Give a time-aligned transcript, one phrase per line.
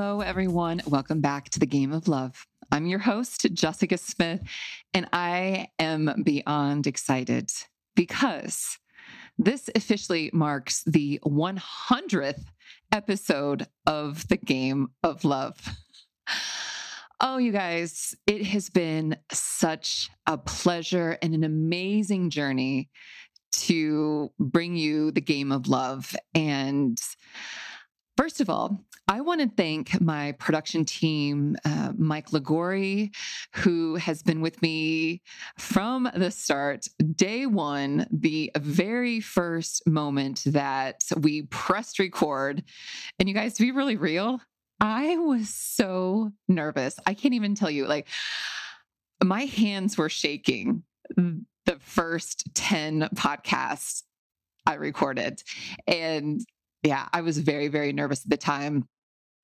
[0.00, 0.80] Hello, everyone.
[0.86, 2.46] Welcome back to the Game of Love.
[2.72, 4.40] I'm your host, Jessica Smith,
[4.94, 7.52] and I am beyond excited
[7.94, 8.78] because
[9.38, 12.44] this officially marks the 100th
[12.90, 15.58] episode of the Game of Love.
[17.20, 22.88] Oh, you guys, it has been such a pleasure and an amazing journey
[23.52, 26.16] to bring you the game of love.
[26.34, 26.98] And
[28.20, 33.14] First of all, I want to thank my production team, uh, Mike Lagori,
[33.54, 35.22] who has been with me
[35.56, 42.62] from the start, day one, the very first moment that we pressed record.
[43.18, 44.38] And you guys, to be really real,
[44.80, 46.96] I was so nervous.
[47.06, 48.06] I can't even tell you, like,
[49.24, 50.82] my hands were shaking
[51.16, 54.02] the first 10 podcasts
[54.66, 55.42] I recorded.
[55.86, 56.44] And
[56.82, 58.88] yeah, I was very, very nervous at the time.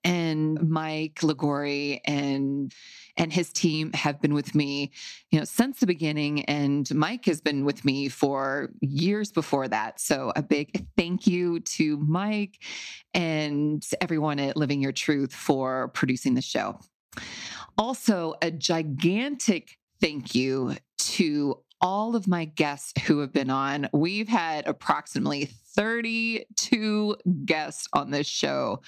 [0.05, 2.73] And Mike Lagori and
[3.17, 4.93] and his team have been with me,
[5.33, 6.45] you know, since the beginning.
[6.45, 9.99] And Mike has been with me for years before that.
[9.99, 12.63] So a big thank you to Mike
[13.15, 16.79] and everyone at Living Your Truth for producing the show.
[17.77, 23.89] Also, a gigantic thank you to all of my guests who have been on.
[23.93, 25.47] We've had approximately
[25.77, 28.81] 32 guests on this show,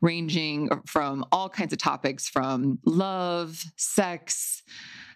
[0.00, 4.62] ranging from all kinds of topics from love, sex,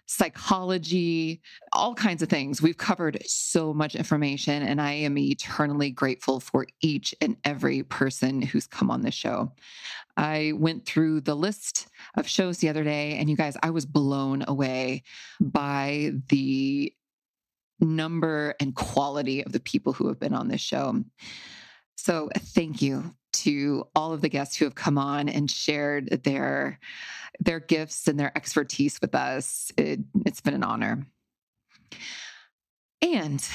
[0.07, 1.39] psychology,
[1.71, 2.63] all kinds of things.
[2.63, 8.41] We've covered so much information, and I am eternally grateful for each and every person
[8.41, 9.51] who's come on the show.
[10.17, 13.85] I went through the list of shows the other day, and you guys, I was
[13.85, 15.03] blown away
[15.39, 16.91] by the
[17.79, 21.03] number and quality of the people who have been on this show.
[21.95, 26.79] So, thank you to all of the guests who have come on and shared their
[27.39, 29.71] their gifts and their expertise with us.
[29.77, 31.05] It, it's been an honor.
[33.01, 33.45] And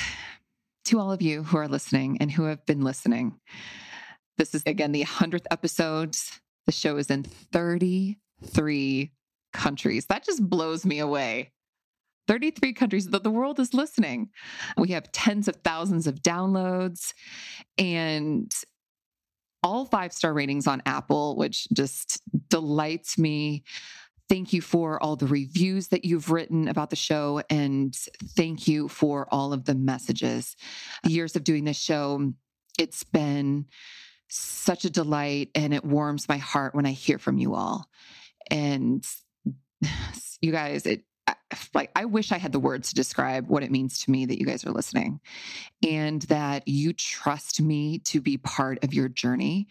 [0.87, 3.39] to all of you who are listening and who have been listening,
[4.39, 6.17] this is again the 100th episode.
[6.67, 9.13] The show is in 33
[9.53, 10.07] countries.
[10.07, 11.53] That just blows me away.
[12.27, 14.31] 33 countries that the world is listening.
[14.77, 17.13] We have tens of thousands of downloads
[17.79, 18.53] and
[19.63, 23.65] all five star ratings on Apple, which just delights me.
[24.29, 27.43] Thank you for all the reviews that you've written about the show.
[27.51, 27.95] And
[28.37, 30.57] thank you for all of the messages.
[31.07, 32.33] Years of doing this show,
[32.79, 33.67] it's been
[34.29, 37.87] such a delight and it warms my heart when I hear from you all.
[38.51, 39.07] And
[40.41, 41.05] you guys, it
[41.75, 44.39] like I wish I had the words to describe what it means to me that
[44.39, 45.21] you guys are listening
[45.87, 49.69] and that you trust me to be part of your journey,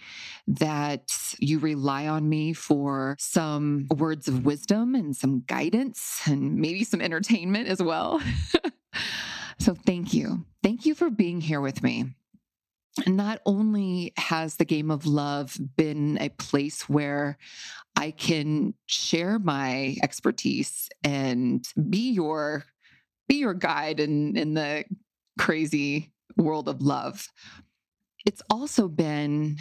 [0.48, 6.84] that you rely on me for some words of wisdom and some guidance and maybe
[6.84, 8.22] some entertainment as well.
[9.60, 10.46] so thank you.
[10.62, 12.16] Thank you for being here with me
[13.08, 17.38] not only has the game of love been a place where
[17.96, 22.66] I can share my expertise and be your
[23.28, 24.86] be your guide in in the
[25.40, 27.28] crazy world of love.
[28.26, 29.58] It's also been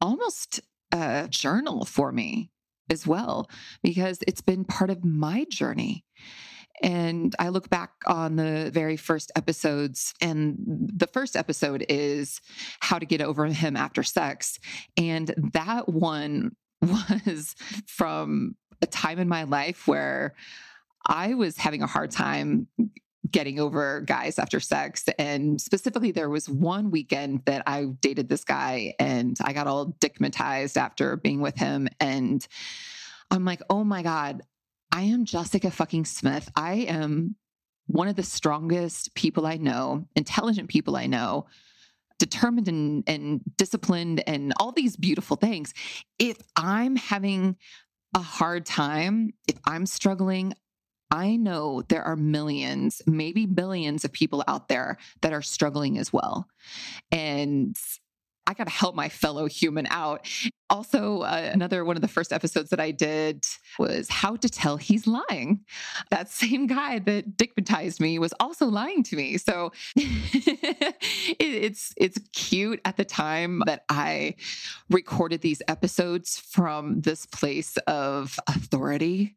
[0.00, 0.60] almost
[0.92, 2.50] a journal for me
[2.90, 3.48] as well
[3.82, 6.04] because it's been part of my journey.
[6.82, 10.56] And I look back on the very first episodes, and
[10.94, 12.40] the first episode is
[12.80, 14.58] how to get over him after sex.
[14.96, 17.54] And that one was
[17.86, 20.34] from a time in my life where
[21.06, 22.68] I was having a hard time
[23.30, 25.04] getting over guys after sex.
[25.18, 29.94] And specifically, there was one weekend that I dated this guy and I got all
[30.00, 31.88] dickmatized after being with him.
[32.00, 32.46] And
[33.30, 34.42] I'm like, oh my God,
[34.92, 36.50] I am Jessica fucking Smith.
[36.56, 37.36] I am
[37.86, 41.46] one of the strongest people I know, intelligent people I know,
[42.18, 45.72] determined and, and disciplined, and all these beautiful things.
[46.18, 47.56] If I'm having
[48.14, 50.54] a hard time, if I'm struggling,
[51.10, 56.12] I know there are millions, maybe billions of people out there that are struggling as
[56.12, 56.46] well.
[57.10, 57.76] And
[58.50, 60.26] I got to help my fellow human out.
[60.70, 63.44] Also, uh, another one of the first episodes that I did
[63.78, 65.60] was how to tell he's lying.
[66.10, 69.38] That same guy that dickmatized me was also lying to me.
[69.38, 74.34] So it, it's it's cute at the time that I
[74.90, 79.36] recorded these episodes from this place of authority.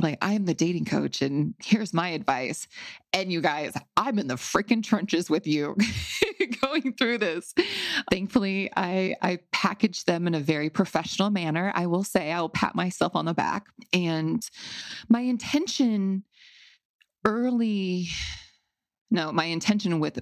[0.00, 2.66] Like I am the dating coach, and here's my advice.
[3.14, 5.76] And you guys, I'm in the freaking trenches with you.
[6.60, 7.54] going through this.
[8.10, 11.72] Thankfully, I I packaged them in a very professional manner.
[11.74, 13.66] I will say I will pat myself on the back.
[13.92, 14.42] And
[15.08, 16.24] my intention
[17.24, 18.08] early
[19.10, 20.18] no, my intention with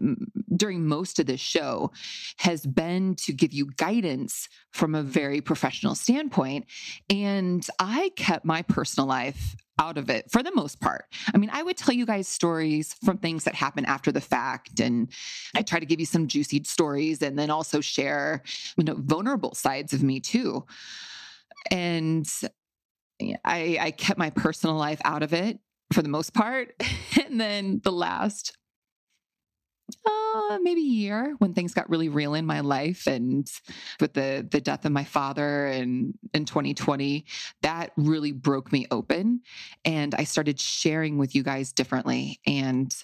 [0.54, 1.92] during most of this show
[2.38, 6.66] has been to give you guidance from a very professional standpoint.
[7.08, 11.06] And I kept my personal life out of it for the most part.
[11.34, 14.80] I mean, I would tell you guys stories from things that happen after the fact.
[14.80, 15.10] And
[15.56, 18.42] I try to give you some juicy stories and then also share,
[18.76, 20.64] you know, vulnerable sides of me too.
[21.70, 22.28] And
[23.44, 25.58] I, I kept my personal life out of it
[25.92, 26.74] for the most part.
[27.24, 28.58] And then the last
[30.04, 33.50] uh, maybe a year when things got really real in my life and
[34.00, 37.24] with the the death of my father and in 2020
[37.62, 39.40] that really broke me open
[39.84, 42.94] and I started sharing with you guys differently and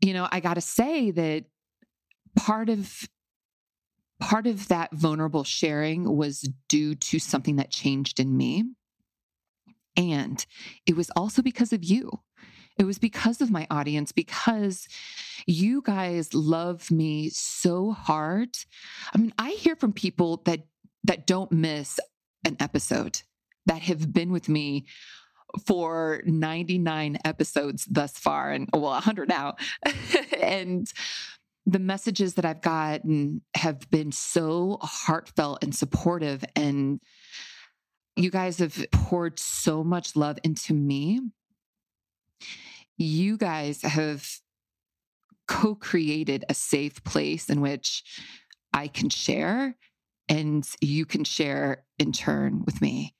[0.00, 1.44] you know I got to say that
[2.36, 3.08] part of
[4.20, 8.64] part of that vulnerable sharing was due to something that changed in me
[9.96, 10.46] and
[10.86, 12.10] it was also because of you
[12.80, 14.88] it was because of my audience, because
[15.46, 18.56] you guys love me so hard.
[19.14, 20.60] I mean, I hear from people that
[21.04, 22.00] that don't miss
[22.46, 23.20] an episode
[23.66, 24.86] that have been with me
[25.66, 29.56] for 99 episodes thus far and well 100 now
[30.40, 30.90] and
[31.66, 37.00] the messages that I've gotten have been so heartfelt and supportive and
[38.16, 41.20] you guys have poured so much love into me
[42.96, 44.28] you guys have
[45.48, 48.04] co created a safe place in which
[48.72, 49.76] I can share
[50.28, 53.16] and you can share in turn with me.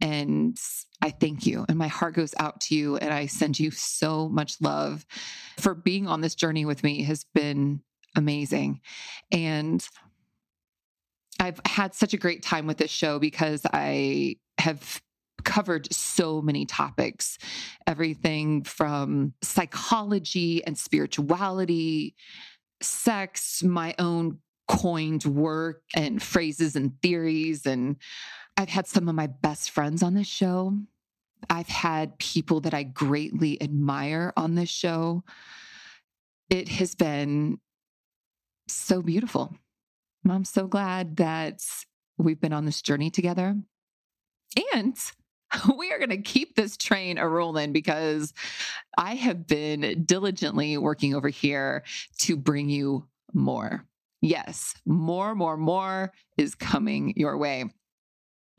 [0.00, 0.58] And
[1.02, 1.64] I thank you.
[1.68, 2.96] And my heart goes out to you.
[2.96, 5.06] And I send you so much love
[5.58, 7.82] for being on this journey with me has been
[8.16, 8.80] amazing.
[9.30, 9.86] And
[11.38, 15.00] I've had such a great time with this show because I have
[15.44, 17.38] covered so many topics
[17.86, 22.14] everything from psychology and spirituality,
[22.82, 24.38] sex, my own
[24.68, 27.66] coined work and phrases and theories.
[27.66, 27.96] And
[28.56, 30.78] I've had some of my best friends on this show.
[31.48, 35.24] I've had people that I greatly admire on this show.
[36.50, 37.58] It has been
[38.68, 39.56] so beautiful.
[40.28, 41.62] I'm so glad that
[42.18, 43.56] we've been on this journey together.
[44.74, 44.96] And
[45.78, 48.32] we are going to keep this train a rolling because
[48.96, 51.84] I have been diligently working over here
[52.20, 53.84] to bring you more.
[54.20, 57.64] Yes, more, more, more is coming your way.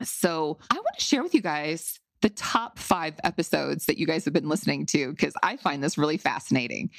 [0.02, 4.24] So I want to share with you guys the top five episodes that you guys
[4.24, 6.90] have been listening to because I find this really fascinating.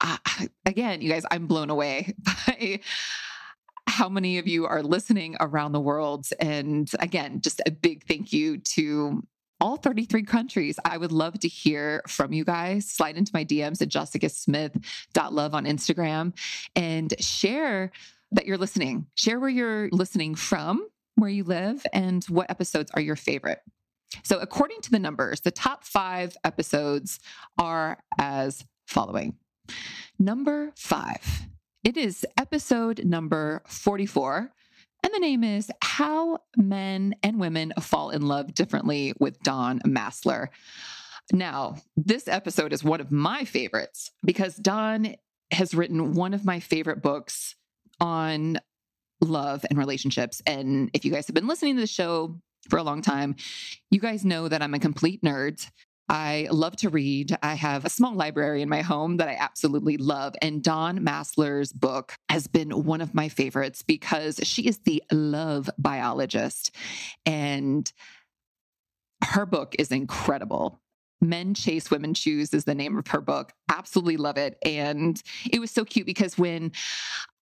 [0.00, 0.16] Uh,
[0.66, 2.80] again, you guys, I'm blown away by
[3.86, 6.26] how many of you are listening around the world.
[6.40, 9.22] And again, just a big thank you to
[9.60, 10.78] all 33 countries.
[10.84, 12.88] I would love to hear from you guys.
[12.88, 16.32] Slide into my DMs at jessicasmith.love on Instagram
[16.76, 17.90] and share
[18.32, 19.06] that you're listening.
[19.14, 23.60] Share where you're listening from, where you live, and what episodes are your favorite.
[24.22, 27.20] So, according to the numbers, the top five episodes
[27.58, 29.36] are as following.
[30.18, 31.48] Number five,
[31.84, 34.52] it is episode number 44
[35.02, 40.50] and the name is How Men and Women Fall in Love Differently with Dawn Maslar.
[41.32, 45.14] Now, this episode is one of my favorites because Dawn
[45.50, 47.54] has written one of my favorite books
[48.00, 48.58] on
[49.20, 50.42] love and relationships.
[50.46, 53.36] And if you guys have been listening to the show for a long time,
[53.90, 55.66] you guys know that I'm a complete nerd.
[56.08, 57.36] I love to read.
[57.42, 60.34] I have a small library in my home that I absolutely love.
[60.40, 65.68] And Dawn Maslar's book has been one of my favorites because she is the love
[65.78, 66.74] biologist.
[67.26, 67.90] And
[69.22, 70.80] her book is incredible.
[71.20, 73.52] Men Chase, Women Choose is the name of her book.
[73.68, 74.56] Absolutely love it.
[74.64, 76.72] And it was so cute because when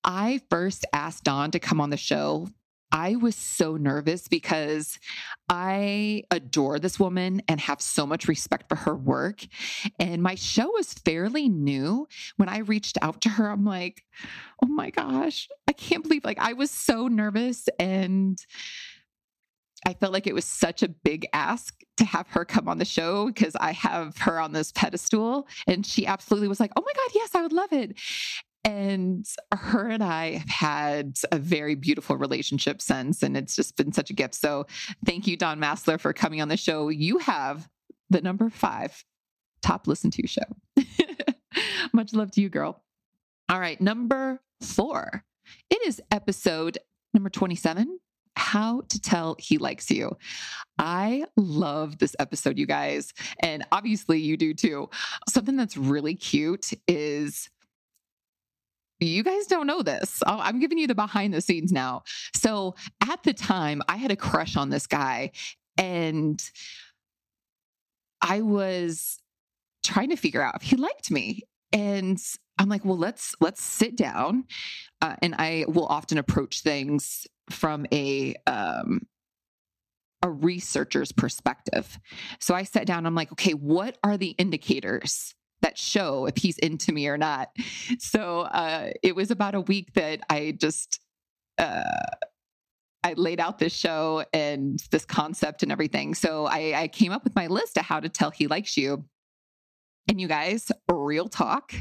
[0.03, 2.49] I first asked Dawn to come on the show,
[2.93, 4.99] I was so nervous because
[5.49, 9.45] I adore this woman and have so much respect for her work.
[9.99, 12.07] And my show was fairly new.
[12.37, 14.05] When I reached out to her, I'm like,
[14.63, 18.39] oh my gosh, I can't believe like I was so nervous and
[19.87, 22.85] I felt like it was such a big ask to have her come on the
[22.85, 25.47] show because I have her on this pedestal.
[25.67, 27.97] And she absolutely was like, oh my God, yes, I would love it.
[28.67, 33.93] And her and I have had a very beautiful relationship since, and it's just been
[33.93, 34.35] such a gift.
[34.35, 34.67] So
[35.05, 36.89] thank you, Dawn Maslar, for coming on the show.
[36.89, 37.69] You have
[38.11, 39.05] the number five
[39.63, 40.43] top listen to show.
[41.93, 42.83] Much love to you, girl.
[43.49, 45.25] All right, number four.
[45.71, 46.79] It is episode
[47.15, 48.01] number 27
[48.37, 50.17] How to Tell He Likes You.
[50.77, 53.13] I love this episode, you guys.
[53.41, 54.91] And obviously, you do too.
[55.29, 57.49] Something that's really cute is
[59.01, 60.23] you guys don't know this.
[60.27, 62.03] I'm giving you the behind the scenes now.
[62.35, 62.75] So
[63.09, 65.33] at the time, I had a crush on this guy
[65.77, 66.43] and
[68.23, 69.21] I was
[69.85, 71.43] trying to figure out if he liked me.
[71.73, 72.19] And
[72.59, 74.45] I'm like, well, let's let's sit down.
[75.03, 79.07] Uh, and I will often approach things from a um,
[80.23, 81.99] a researcher's perspective.
[82.41, 83.05] So I sat down.
[83.05, 87.51] I'm like, okay, what are the indicators that show if he's into me or not?
[87.99, 91.01] So uh, it was about a week that I just.
[91.59, 91.83] Uh,
[93.05, 96.13] I laid out this show and this concept and everything.
[96.13, 99.05] So I, I came up with my list of how to tell he likes you.
[100.09, 101.73] And you guys, real talk.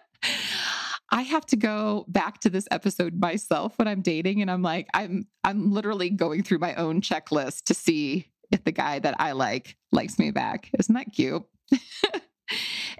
[1.10, 4.88] I have to go back to this episode myself when I'm dating and I'm like
[4.94, 9.32] I'm I'm literally going through my own checklist to see if the guy that I
[9.32, 10.70] like likes me back.
[10.78, 11.44] Isn't that cute?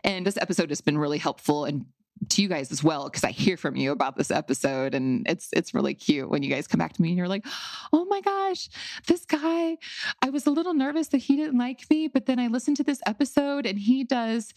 [0.04, 1.86] and this episode has been really helpful and
[2.28, 5.50] to you guys as well because I hear from you about this episode and it's
[5.52, 7.46] it's really cute when you guys come back to me and you're like,
[7.92, 8.68] "Oh my gosh,
[9.06, 9.76] this guy,
[10.22, 12.84] I was a little nervous that he didn't like me, but then I listened to
[12.84, 14.52] this episode and he does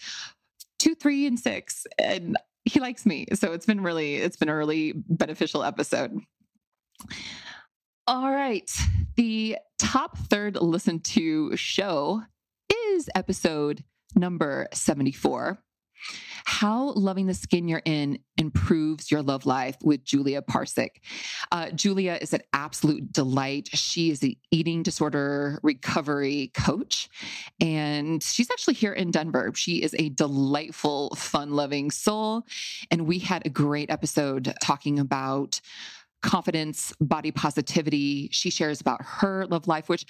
[0.79, 4.55] 2, 3 and 6 and he likes me." So it's been really it's been a
[4.55, 6.19] really beneficial episode.
[8.07, 8.69] All right.
[9.15, 12.24] The top third listened to show
[12.74, 13.83] is episode
[14.15, 15.62] number 74
[16.46, 21.01] how Loving the Skin You're In Improves Your Love Life with Julia Parsick.
[21.51, 23.70] Uh, Julia is an absolute delight.
[23.74, 27.10] She is an eating disorder recovery coach,
[27.60, 29.51] and she's actually here in Denver.
[29.56, 32.44] She is a delightful, fun loving soul.
[32.89, 35.62] And we had a great episode talking about
[36.22, 38.30] confidence, body positivity.
[38.32, 40.06] She shares about her love life, which,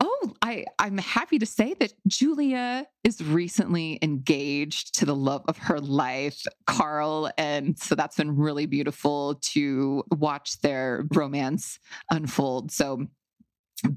[0.00, 5.58] oh, I, I'm happy to say that Julia is recently engaged to the love of
[5.58, 7.30] her life, Carl.
[7.38, 11.78] And so that's been really beautiful to watch their romance
[12.10, 12.72] unfold.
[12.72, 13.06] So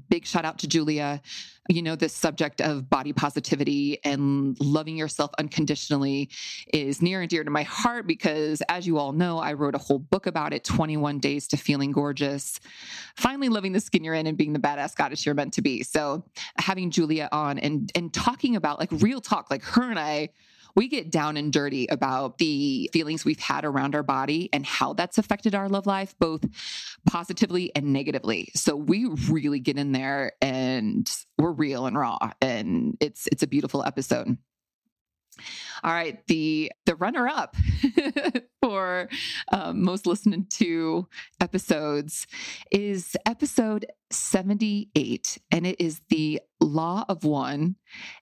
[0.08, 1.20] big shout out to Julia.
[1.68, 6.28] You know, this subject of body positivity and loving yourself unconditionally
[6.72, 9.78] is near and dear to my heart because, as you all know, I wrote a
[9.78, 12.58] whole book about it 21 Days to Feeling Gorgeous.
[13.16, 15.82] Finally, living the skin you're in and being the badass goddess you're meant to be.
[15.82, 16.24] So,
[16.58, 20.30] having Julia on and, and talking about like real talk, like her and I
[20.74, 24.92] we get down and dirty about the feelings we've had around our body and how
[24.92, 26.44] that's affected our love life, both
[27.06, 28.50] positively and negatively.
[28.54, 32.18] So we really get in there and we're real and raw.
[32.40, 34.36] And it's it's a beautiful episode.
[35.82, 37.56] All right, the the runner up
[38.62, 39.08] for
[39.50, 41.08] um, most listened to
[41.40, 42.26] episodes
[42.70, 47.76] is episode 78, and it is the Law of One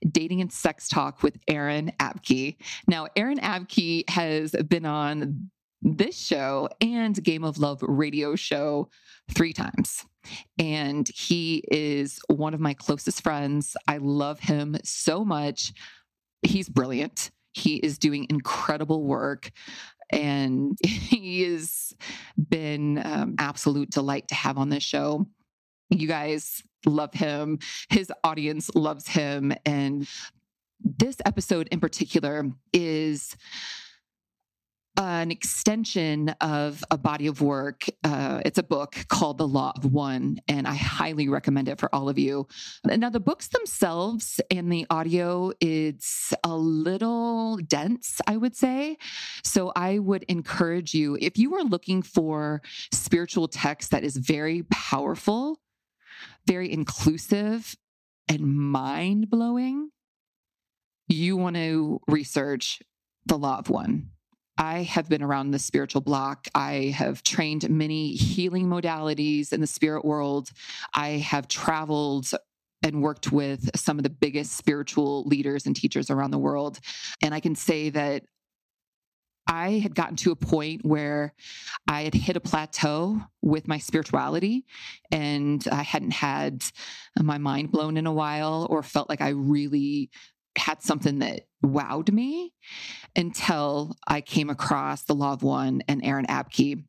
[0.09, 2.57] Dating and Sex Talk with Aaron Abke.
[2.87, 5.51] Now, Aaron Abke has been on
[5.83, 8.89] this show and Game of Love radio show
[9.31, 10.05] three times.
[10.59, 13.77] And he is one of my closest friends.
[13.89, 15.73] I love him so much.
[16.43, 17.31] He's brilliant.
[17.53, 19.51] He is doing incredible work
[20.13, 21.95] and he has
[22.49, 25.27] been um, absolute delight to have on this show.
[25.91, 27.59] You guys love him.
[27.89, 29.53] His audience loves him.
[29.67, 30.09] And
[30.83, 33.37] this episode in particular is
[35.01, 37.87] an extension of a body of work.
[38.05, 41.93] Uh, it's a book called The Law of One, and I highly recommend it for
[41.95, 42.47] all of you.
[42.85, 48.99] Now, the books themselves and the audio, it's a little dense, I would say.
[49.43, 52.61] So I would encourage you, if you are looking for
[52.93, 55.63] spiritual text that is very powerful,
[56.47, 57.75] very inclusive,
[58.29, 59.93] and mind blowing,
[61.09, 62.83] you want to research
[63.25, 64.11] The Law of One
[64.61, 66.47] I have been around the spiritual block.
[66.55, 70.51] I have trained many healing modalities in the spirit world.
[70.95, 72.31] I have traveled
[72.83, 76.79] and worked with some of the biggest spiritual leaders and teachers around the world.
[77.23, 78.25] And I can say that
[79.47, 81.33] I had gotten to a point where
[81.89, 84.67] I had hit a plateau with my spirituality
[85.11, 86.65] and I hadn't had
[87.19, 90.11] my mind blown in a while or felt like I really
[90.59, 92.53] had something that wowed me
[93.17, 96.85] until I came across The Law of One and Aaron Abke.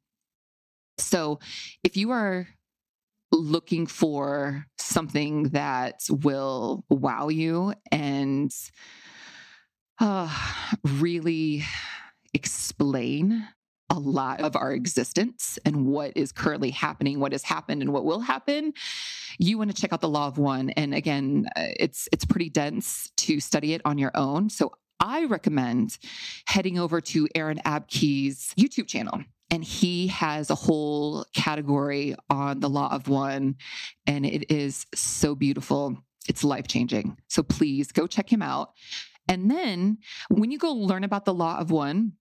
[0.98, 1.40] So
[1.84, 2.48] if you are
[3.32, 8.52] looking for something that will wow you and
[10.00, 10.30] uh,
[10.84, 11.64] really
[12.34, 13.48] explain
[13.92, 18.06] a lot of our existence and what is currently happening, what has happened, and what
[18.06, 18.74] will happen,
[19.38, 20.72] you want to check out the Law of One.
[20.72, 24.50] And again, uh, it's it's pretty dense to study it on your own.
[24.50, 25.98] So I recommend
[26.48, 29.22] heading over to Aaron Abke's YouTube channel.
[29.54, 33.58] And he has a whole category on the law of one,
[34.08, 35.98] and it is so beautiful.
[36.30, 37.18] It's life changing.
[37.28, 38.72] So please go check him out.
[39.28, 39.98] And then
[40.30, 42.14] when you go learn about the law of one,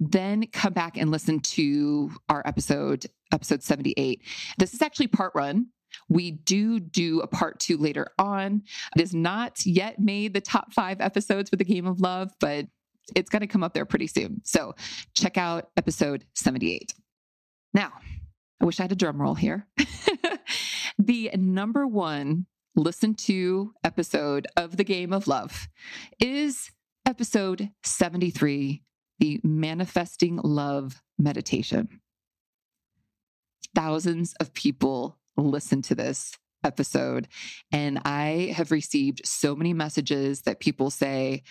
[0.00, 4.22] then come back and listen to our episode, episode 78.
[4.58, 5.68] This is actually part one.
[6.08, 8.62] We do do a part two later on.
[8.94, 12.66] It has not yet made the top five episodes for the game of love, but
[13.16, 14.42] it's going to come up there pretty soon.
[14.44, 14.74] So
[15.14, 16.94] check out episode 78.
[17.74, 17.92] Now,
[18.60, 19.66] I wish I had a drum roll here.
[20.98, 25.68] the number one listen to episode of the game of love
[26.20, 26.70] is
[27.06, 28.82] episode 73
[29.18, 32.00] the manifesting love meditation.
[33.74, 37.28] Thousands of people listen to this episode,
[37.70, 41.42] and I have received so many messages that people say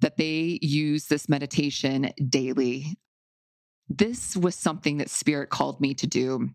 [0.00, 2.98] that they use this meditation daily.
[3.88, 6.50] This was something that Spirit called me to do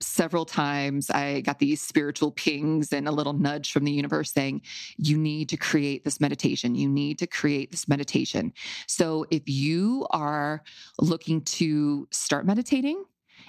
[0.00, 4.62] several times I got these spiritual pings and a little nudge from the universe saying,
[4.96, 6.74] you need to create this meditation.
[6.74, 8.52] You need to create this meditation.
[8.86, 10.62] So if you are
[11.00, 13.04] looking to start meditating,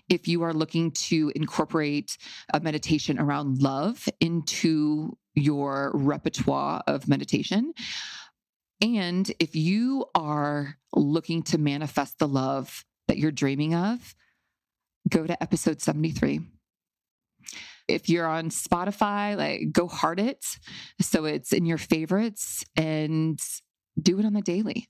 [0.08, 2.18] if you are looking to incorporate
[2.54, 7.74] a meditation around love into your repertoire of meditation,
[8.82, 14.16] and if you are looking to manifest the love that you're dreaming of,
[15.08, 16.42] go to episode 73.
[17.88, 20.46] If you're on Spotify, like go heart it.
[21.02, 23.40] So it's in your favorites and
[24.00, 24.90] do it on the daily.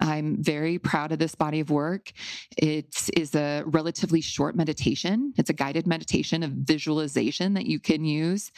[0.00, 2.10] I'm very proud of this body of work.
[2.56, 5.32] It is a relatively short meditation.
[5.38, 8.50] It's a guided meditation of visualization that you can use.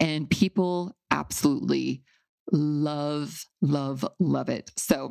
[0.00, 2.02] And people absolutely
[2.50, 4.72] love, love, love it.
[4.76, 5.10] So,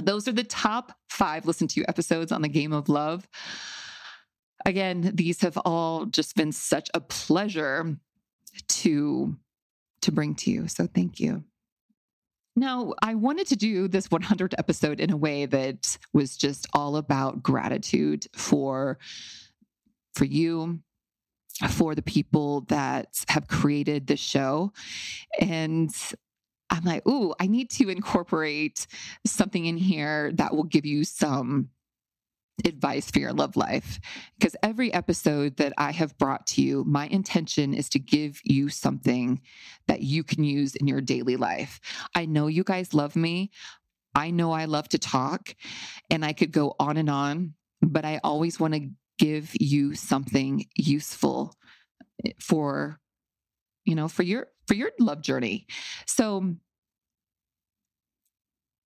[0.00, 3.26] those are the top five listen to episodes on the game of love.
[4.66, 7.96] Again, these have all just been such a pleasure
[8.68, 9.36] to
[10.02, 10.68] to bring to you.
[10.68, 11.44] So thank you.
[12.54, 16.96] Now, I wanted to do this 100th episode in a way that was just all
[16.96, 18.98] about gratitude for
[20.14, 20.80] for you,
[21.68, 24.72] for the people that have created this show.
[25.40, 25.94] And
[26.70, 28.88] I'm like, ooh, I need to incorporate
[29.24, 31.70] something in here that will give you some
[32.64, 34.00] advice for your love life.
[34.38, 38.68] Because every episode that I have brought to you, my intention is to give you
[38.68, 39.40] something
[39.86, 41.80] that you can use in your daily life.
[42.14, 43.50] I know you guys love me.
[44.14, 45.54] I know I love to talk
[46.10, 50.66] and I could go on and on, but I always want to give you something
[50.76, 51.54] useful
[52.24, 53.00] eh, for
[53.84, 55.66] you know for your for your love journey.
[56.06, 56.54] So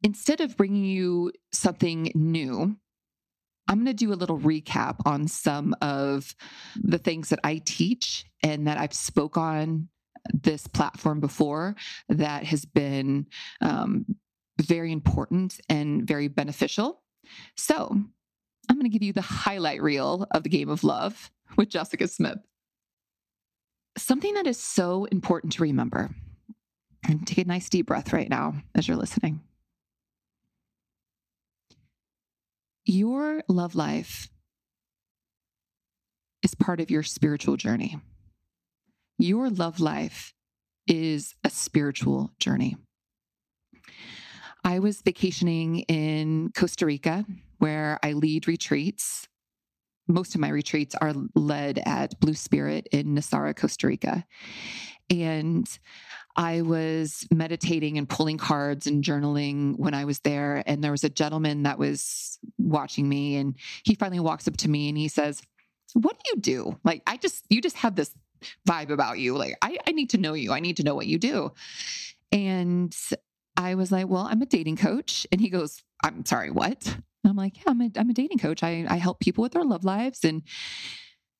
[0.02, 2.76] instead of bringing you something new,
[3.68, 6.35] I'm going to do a little recap on some of
[6.77, 9.88] the things that I teach and that I've spoke on
[10.33, 11.75] this platform before
[12.09, 13.27] that has been
[13.61, 14.05] um,
[14.61, 17.03] very important and very beneficial.
[17.57, 17.88] So
[18.68, 22.09] I'm going to give you the highlight reel of the game of love with Jessica
[22.09, 22.38] Smith.
[23.96, 26.11] Something that is so important to remember,
[27.07, 29.40] and take a nice deep breath right now as you're listening.
[32.85, 34.29] Your love life
[36.42, 37.99] is part of your spiritual journey.
[39.18, 40.35] Your love life
[40.88, 42.77] is a spiritual journey.
[44.64, 47.25] I was vacationing in Costa Rica
[47.59, 49.29] where I lead retreats.
[50.09, 54.25] Most of my retreats are led at Blue Spirit in Nosara, Costa Rica.
[55.09, 55.68] And
[56.37, 60.62] I was meditating and pulling cards and journaling when I was there.
[60.66, 64.71] And there was a gentleman that was watching me, and he finally walks up to
[64.71, 65.42] me and he says,
[65.95, 66.79] What do you do?
[66.85, 68.14] Like, I just, you just have this
[68.68, 69.37] vibe about you.
[69.37, 70.53] Like, I, I need to know you.
[70.53, 71.53] I need to know what you do.
[72.31, 72.97] And
[73.57, 75.27] I was like, Well, I'm a dating coach.
[75.31, 76.87] And he goes, I'm sorry, what?
[76.87, 78.62] And I'm like, Yeah, I'm a, I'm a dating coach.
[78.62, 80.25] I, I help people with their love lives.
[80.25, 80.42] And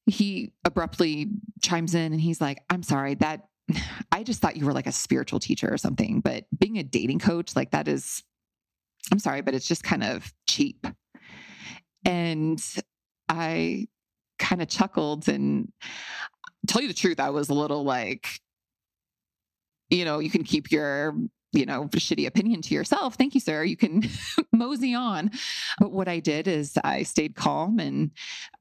[0.07, 1.29] he abruptly
[1.63, 3.49] chimes in and he's like, I'm sorry, that
[4.12, 7.18] I just thought you were like a spiritual teacher or something, but being a dating
[7.18, 8.22] coach, like that is,
[9.11, 10.87] I'm sorry, but it's just kind of cheap.
[12.05, 12.62] And
[13.29, 13.88] I
[14.38, 15.72] kind of chuckled and
[16.66, 18.40] tell you the truth, I was a little like,
[19.90, 21.14] you know, you can keep your
[21.53, 23.62] you know, shitty opinion to yourself, thank you, sir.
[23.62, 24.09] You can
[24.53, 25.31] mosey on.
[25.79, 28.11] But what I did is I stayed calm and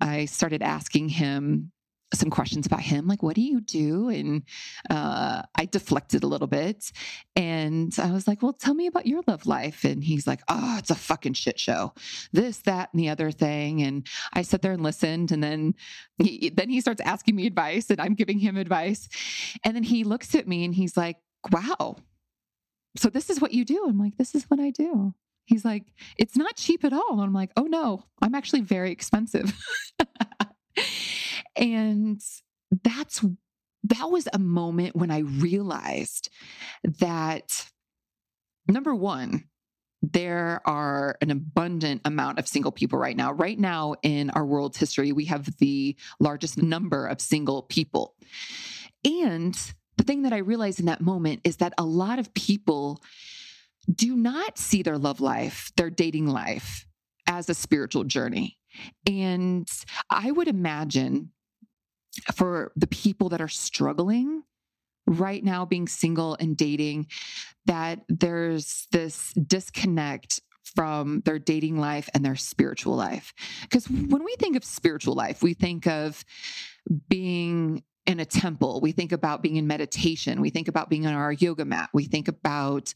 [0.01, 1.71] I started asking him
[2.13, 4.09] some questions about him, like, what do you do?
[4.09, 4.43] And
[4.89, 6.91] uh, I deflected a little bit.
[7.35, 9.83] And I was like, well, tell me about your love life.
[9.83, 11.93] And he's like, oh, it's a fucking shit show.
[12.33, 13.81] This, that, and the other thing.
[13.81, 15.31] And I sat there and listened.
[15.31, 15.75] And then
[16.17, 19.07] he, then he starts asking me advice and I'm giving him advice.
[19.63, 21.17] And then he looks at me and he's like,
[21.51, 21.95] wow.
[22.97, 23.85] So this is what you do.
[23.87, 25.13] I'm like, this is what I do.
[25.45, 25.85] He's like,
[26.17, 27.13] it's not cheap at all.
[27.13, 29.53] And I'm like, oh no, I'm actually very expensive.
[31.55, 32.21] And
[32.83, 33.25] that's
[33.83, 36.29] that was a moment when I realized
[36.99, 37.65] that
[38.67, 39.45] number one,
[40.01, 43.33] there are an abundant amount of single people right now.
[43.33, 48.15] Right now, in our world's history, we have the largest number of single people.
[49.03, 49.55] And
[49.97, 53.01] the thing that I realized in that moment is that a lot of people
[53.93, 56.85] do not see their love life, their dating life,
[57.27, 58.57] as a spiritual journey.
[59.07, 59.67] And
[60.09, 61.31] I would imagine
[62.41, 64.41] for the people that are struggling
[65.05, 67.05] right now being single and dating
[67.67, 74.35] that there's this disconnect from their dating life and their spiritual life because when we
[74.39, 76.25] think of spiritual life we think of
[77.09, 78.79] being in a temple.
[78.81, 80.41] We think about being in meditation.
[80.41, 81.91] We think about being on our yoga mat.
[81.93, 82.95] We think about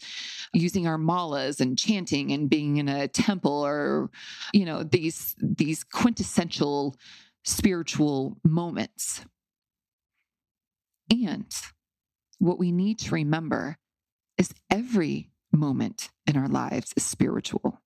[0.51, 4.09] using our malas and chanting and being in a temple or,
[4.51, 6.95] you know, these these quintessential
[7.43, 9.23] spiritual moments.
[11.11, 11.45] And
[12.39, 13.77] what we need to remember
[14.37, 17.81] is every moment in our lives is spiritual.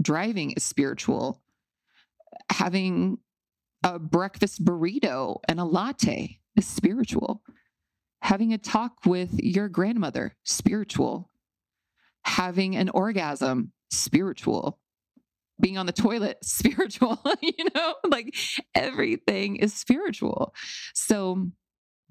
[0.00, 1.42] Driving is spiritual.
[2.50, 3.18] Having
[3.82, 7.42] a breakfast burrito and a latte is spiritual.
[8.22, 11.30] Having a talk with your grandmother, spiritual.
[12.24, 14.78] Having an orgasm, spiritual
[15.60, 18.34] being on the toilet spiritual you know like
[18.74, 20.54] everything is spiritual
[20.94, 21.50] so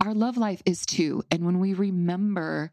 [0.03, 2.71] our love life is too and when we remember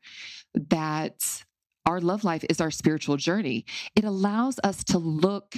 [0.54, 1.44] that
[1.86, 5.54] our love life is our spiritual journey it allows us to look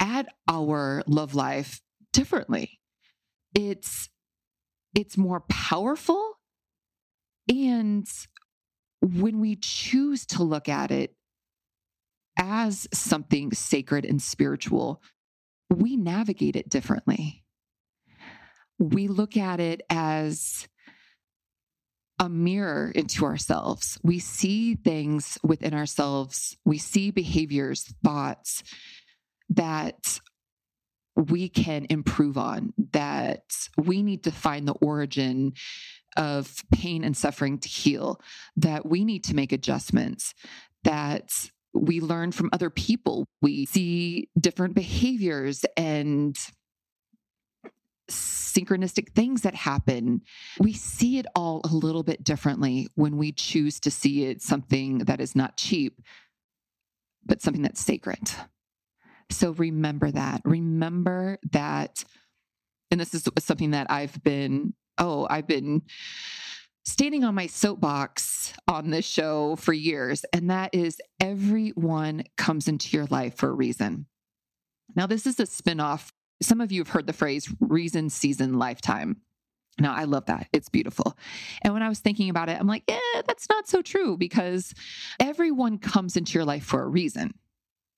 [0.00, 1.80] at our love life
[2.12, 2.80] differently
[3.54, 4.08] it's
[4.94, 6.38] it's more powerful
[7.48, 8.08] and
[9.00, 11.14] when we choose to look at it
[12.36, 15.02] as something sacred and spiritual,
[15.68, 17.44] we navigate it differently.
[18.78, 20.68] We look at it as
[22.20, 23.98] a mirror into ourselves.
[24.02, 28.62] We see things within ourselves, we see behaviors, thoughts
[29.48, 30.20] that
[31.16, 33.42] we can improve on, that
[33.76, 35.54] we need to find the origin
[36.16, 38.20] of pain and suffering to heal,
[38.56, 40.34] that we need to make adjustments,
[40.84, 43.26] that we learn from other people.
[43.40, 46.36] We see different behaviors and
[48.10, 50.22] synchronistic things that happen.
[50.58, 54.98] We see it all a little bit differently when we choose to see it something
[54.98, 56.00] that is not cheap,
[57.24, 58.30] but something that's sacred.
[59.30, 60.42] So remember that.
[60.44, 62.04] Remember that.
[62.90, 65.82] And this is something that I've been, oh, I've been
[66.84, 72.96] standing on my soapbox on this show for years, and that is everyone comes into
[72.96, 74.06] your life for a reason.
[74.96, 76.10] Now, this is a spinoff.
[76.42, 79.20] Some of you have heard the phrase reason, season, lifetime.
[79.78, 80.48] Now, I love that.
[80.52, 81.16] It's beautiful.
[81.62, 84.74] And when I was thinking about it, I'm like, yeah, that's not so true because
[85.18, 87.32] everyone comes into your life for a reason.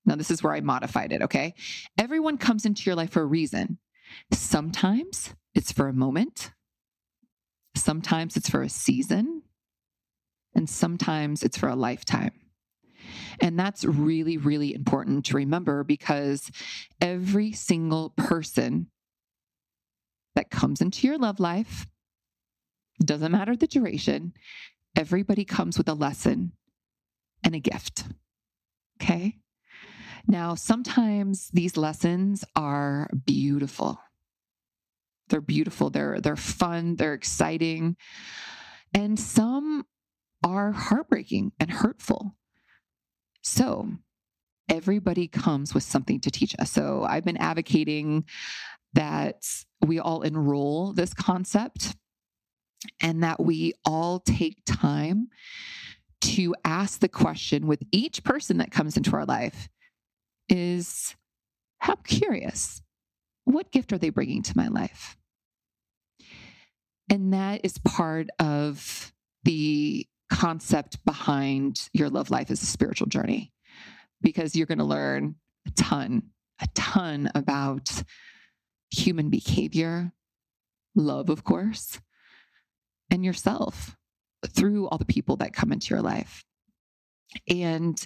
[0.04, 1.54] Now, this is where I modified it, okay?
[1.98, 3.78] Everyone comes into your life for a reason.
[4.32, 6.52] Sometimes it's for a moment,
[7.74, 9.42] Sometimes it's for a season,
[10.54, 12.32] and sometimes it's for a lifetime.
[13.40, 16.50] And that's really, really important to remember because
[17.00, 18.88] every single person
[20.34, 21.86] that comes into your love life,
[23.04, 24.32] doesn't matter the duration,
[24.96, 26.52] everybody comes with a lesson
[27.42, 28.04] and a gift.
[29.00, 29.38] Okay.
[30.26, 34.00] Now, sometimes these lessons are beautiful.
[35.28, 35.90] They're beautiful.
[35.90, 36.96] They're they're fun.
[36.96, 37.96] They're exciting.
[38.94, 39.86] And some
[40.44, 42.36] are heartbreaking and hurtful.
[43.42, 43.88] So,
[44.68, 46.70] everybody comes with something to teach us.
[46.70, 48.24] So, I've been advocating
[48.94, 49.44] that
[49.84, 51.96] we all enroll this concept
[53.00, 55.28] and that we all take time
[56.20, 59.68] to ask the question with each person that comes into our life
[60.48, 61.16] is
[61.78, 62.80] how curious
[63.44, 65.16] what gift are they bringing to my life
[67.10, 69.12] and that is part of
[69.44, 73.52] the concept behind your love life is a spiritual journey
[74.22, 75.34] because you're going to learn
[75.66, 76.22] a ton,
[76.60, 78.02] a ton about
[78.90, 80.10] human behavior,
[80.94, 82.00] love, of course,
[83.10, 83.94] and yourself
[84.48, 86.44] through all the people that come into your life.
[87.46, 88.02] And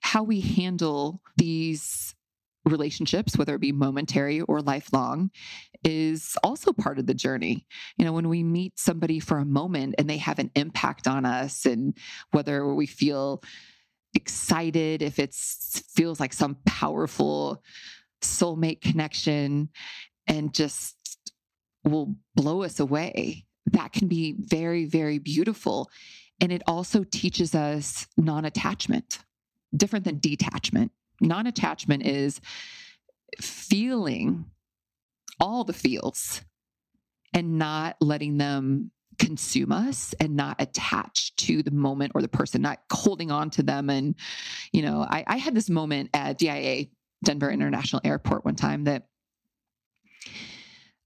[0.00, 2.14] how we handle these
[2.64, 5.30] relationships, whether it be momentary or lifelong,
[5.84, 7.66] is also part of the journey.
[7.96, 11.26] You know, when we meet somebody for a moment and they have an impact on
[11.26, 11.96] us, and
[12.30, 13.42] whether we feel
[14.14, 17.62] excited, if it feels like some powerful
[18.22, 19.68] soulmate connection
[20.26, 20.96] and just
[21.84, 25.90] will blow us away, that can be very, very beautiful.
[26.40, 29.20] And it also teaches us non attachment,
[29.76, 30.92] different than detachment.
[31.20, 32.40] Non attachment is
[33.40, 34.46] feeling
[35.40, 36.42] all the feels
[37.32, 42.62] and not letting them consume us and not attach to the moment or the person,
[42.62, 43.90] not holding on to them.
[43.90, 44.14] And,
[44.72, 46.86] you know, I, I had this moment at DIA,
[47.24, 49.06] Denver International Airport, one time that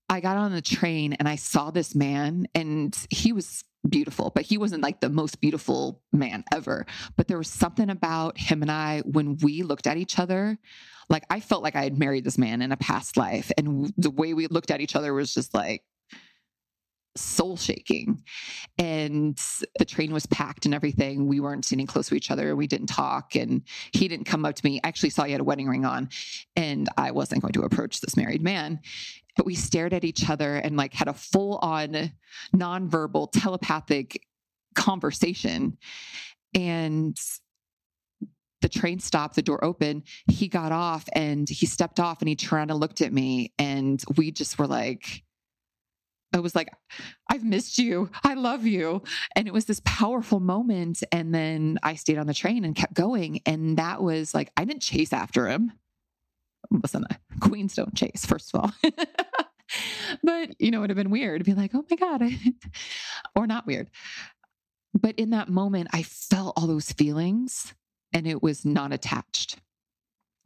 [0.08, 4.44] I got on the train and I saw this man, and he was beautiful, but
[4.44, 6.86] he wasn't like the most beautiful man ever.
[7.16, 10.58] But there was something about him and I when we looked at each other,
[11.08, 13.50] like I felt like I had married this man in a past life.
[13.56, 15.82] And the way we looked at each other was just like,
[17.18, 18.22] soul shaking.
[18.78, 19.38] And
[19.78, 21.28] the train was packed and everything.
[21.28, 22.54] We weren't sitting close to each other.
[22.56, 23.34] We didn't talk.
[23.34, 24.80] And he didn't come up to me.
[24.82, 26.08] I actually saw he had a wedding ring on.
[26.56, 28.80] And I wasn't going to approach this married man
[29.36, 32.10] but we stared at each other and like had a full on
[32.54, 34.20] nonverbal telepathic
[34.74, 35.78] conversation.
[36.54, 37.16] And
[38.60, 40.02] the train stopped, the door opened.
[40.26, 43.52] He got off and he stepped off and he turned and looked at me.
[43.58, 45.22] And we just were like,
[46.32, 46.68] I was like,
[47.30, 48.10] I've missed you.
[48.22, 49.02] I love you.
[49.34, 51.02] And it was this powerful moment.
[51.10, 53.40] And then I stayed on the train and kept going.
[53.46, 55.72] And that was like, I didn't chase after him
[56.70, 57.04] listen,
[57.40, 58.72] queens don't chase, first of all.
[60.22, 62.22] but, you know, it would have been weird to be like, oh my God,
[63.36, 63.90] or not weird.
[64.94, 67.74] But in that moment, I felt all those feelings
[68.12, 69.58] and it was not attached.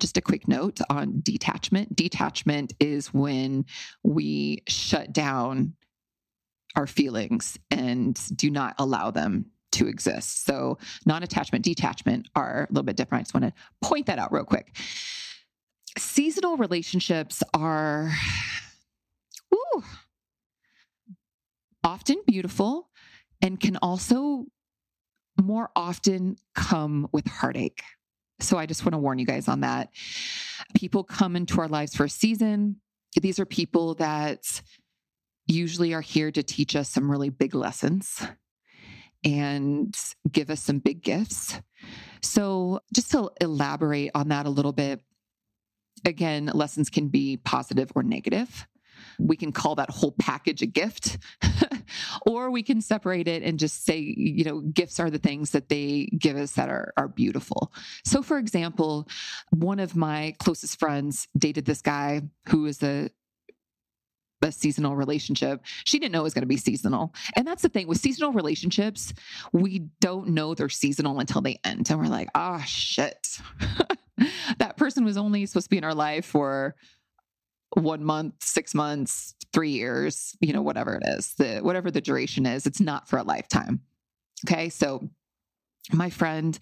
[0.02, 1.94] Just a quick note on detachment.
[1.94, 3.66] Detachment is when
[4.02, 5.74] we shut down
[6.74, 10.44] our feelings and do not allow them to exist.
[10.44, 13.20] So, non attachment, detachment are a little bit different.
[13.20, 14.76] I just want to point that out real quick
[15.98, 18.10] seasonal relationships are
[19.54, 19.82] ooh,
[21.84, 22.88] often beautiful
[23.40, 24.46] and can also
[25.40, 27.82] more often come with heartache.
[28.42, 29.90] So I just want to warn you guys on that.
[30.74, 32.80] People come into our lives for a season.
[33.20, 34.62] These are people that
[35.46, 38.22] usually are here to teach us some really big lessons
[39.24, 39.96] and
[40.30, 41.60] give us some big gifts.
[42.22, 45.00] So, just to elaborate on that a little bit,
[46.04, 48.66] again, lessons can be positive or negative.
[49.18, 51.18] We can call that whole package a gift,
[52.26, 55.68] or we can separate it and just say, you know, gifts are the things that
[55.68, 57.72] they give us that are, are beautiful.
[58.04, 59.08] So, for example,
[59.50, 63.10] one of my closest friends dated this guy who is a
[64.42, 65.64] a seasonal relationship.
[65.84, 67.14] She didn't know it was going to be seasonal.
[67.36, 69.14] And that's the thing with seasonal relationships,
[69.52, 71.90] we don't know they're seasonal until they end.
[71.90, 73.38] And we're like, oh, shit.
[74.58, 76.74] that person was only supposed to be in our life for
[77.74, 82.46] one month, six months, three years, you know, whatever it is, the whatever the duration
[82.46, 83.80] is, it's not for a lifetime.
[84.46, 84.68] Okay.
[84.68, 85.08] So
[85.92, 86.58] my friend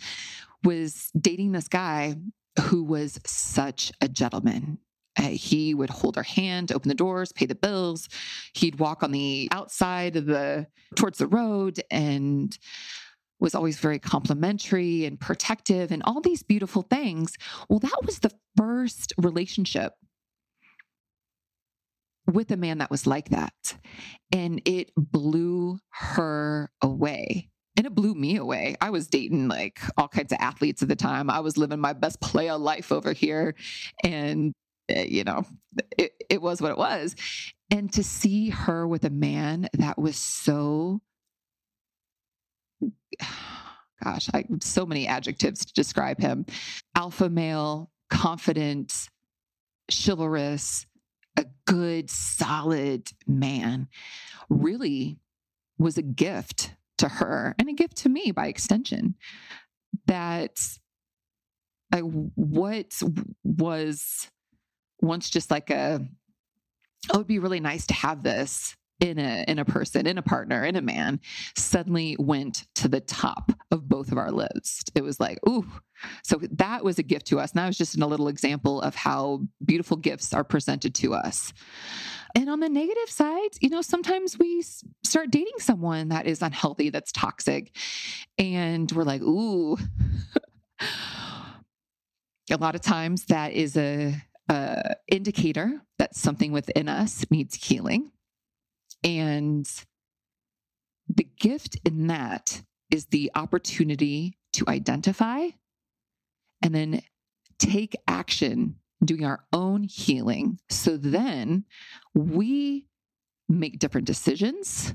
[0.65, 2.17] was dating this guy
[2.63, 4.79] who was such a gentleman.
[5.19, 8.09] Uh, he would hold her hand, open the doors, pay the bills.
[8.55, 12.57] He'd walk on the outside of the towards the road and
[13.41, 17.35] was always very complimentary and protective and all these beautiful things.
[17.69, 19.95] Well, that was the first relationship
[22.31, 23.77] with a man that was like that.
[24.33, 27.51] And it blew her away.
[27.77, 28.77] And it blew me away.
[28.81, 31.31] I was dating like all kinds of athletes at the time.
[31.31, 33.55] I was living my best playa life over here.
[34.05, 34.53] And,
[34.89, 35.45] eh, you know,
[35.97, 37.17] it, it was what it was.
[37.71, 41.01] And to see her with a man that was so
[44.03, 46.47] gosh, I, so many adjectives to describe him
[46.95, 49.09] alpha male, confident,
[49.91, 50.87] chivalrous,
[51.41, 53.89] a good, solid man,
[54.49, 55.19] really
[55.79, 59.15] was a gift to her and a gift to me by extension.
[60.07, 60.61] That
[61.93, 63.01] I, what
[63.43, 64.29] was
[65.01, 66.01] once just like a,
[67.11, 70.19] oh, it would be really nice to have this in a in a person, in
[70.19, 71.21] a partner, in a man,
[71.57, 74.91] suddenly went to the top of both of our lists.
[74.95, 75.67] It was like, ooh.
[76.23, 77.53] So that was a gift to us.
[77.53, 81.53] And that was just a little example of how beautiful gifts are presented to us.
[82.35, 84.63] And on the negative side, you know, sometimes we
[85.05, 87.77] start dating someone that is unhealthy, that's toxic,
[88.39, 89.77] and we're like, ooh.
[92.51, 94.15] a lot of times that is a,
[94.49, 98.11] a indicator that something within us needs healing.
[99.03, 99.69] And
[101.09, 105.49] the gift in that is the opportunity to identify
[106.63, 107.03] and then
[107.59, 110.59] take action doing our own healing.
[110.69, 111.65] So then
[112.15, 112.87] we
[113.49, 114.95] make different decisions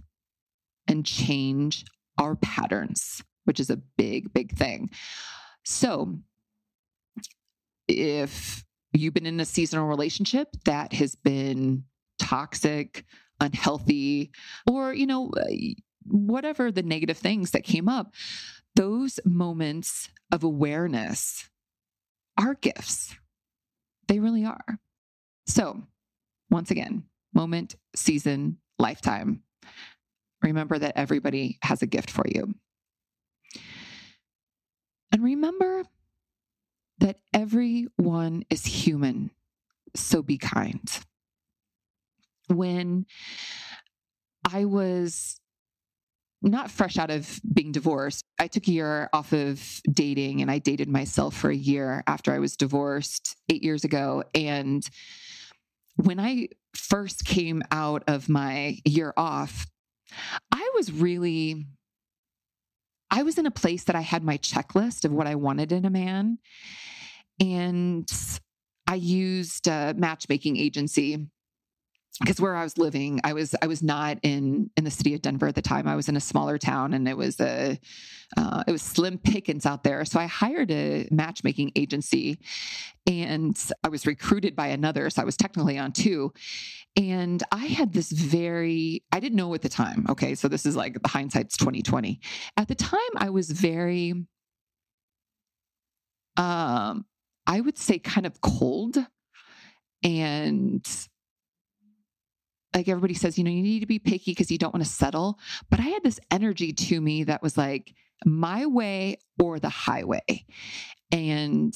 [0.87, 1.85] and change
[2.17, 4.89] our patterns, which is a big, big thing.
[5.63, 6.19] So
[7.87, 8.63] if
[8.93, 11.83] you've been in a seasonal relationship that has been
[12.19, 13.03] toxic,
[13.45, 14.31] unhealthy,
[14.69, 15.45] or, you know, uh,
[16.05, 18.13] whatever the negative things that came up,
[18.75, 21.49] those moments of awareness
[22.38, 23.15] are gifts.
[24.08, 24.79] They really are.
[25.47, 25.84] So,
[26.49, 27.03] once again,
[27.34, 29.41] moment, season, lifetime.
[30.41, 32.53] Remember that everybody has a gift for you.
[35.12, 35.84] And remember
[36.99, 39.31] that everyone is human.
[39.95, 40.89] So be kind.
[42.47, 43.05] When
[44.51, 45.39] I was
[46.45, 48.23] not fresh out of being divorced.
[48.39, 52.31] I took a year off of dating and I dated myself for a year after
[52.31, 54.23] I was divorced eight years ago.
[54.34, 54.88] And
[55.95, 59.65] when I first came out of my year off,
[60.51, 61.65] I was really,
[63.10, 65.86] I was in a place that I had my checklist of what I wanted in
[65.86, 66.38] a man.
[67.39, 68.08] And
[68.88, 71.27] I used a matchmaking agency
[72.19, 75.21] because where I was living, I was I was not in in the city of
[75.21, 75.88] Denver at the time.
[75.88, 77.78] I was in a smaller town, and it was a
[78.38, 80.06] uh, it was slim pickings out there.
[80.06, 82.39] So I hired a matchmaking agency,
[83.06, 85.10] and I was recruited by another.
[85.10, 86.32] So I was technically on two,
[86.95, 90.06] and I had this very I didn't know at the time.
[90.10, 92.21] Okay, so this is like the hindsight's twenty twenty.
[92.56, 94.13] At the time, I was very
[96.38, 97.06] um
[97.47, 98.97] I would say kind of cold
[100.04, 100.88] and
[102.75, 104.91] like everybody says, you know, you need to be picky because you don't want to
[104.91, 105.39] settle.
[105.71, 107.93] But I had this energy to me that was like
[108.25, 110.45] my way or the highway.
[111.11, 111.73] And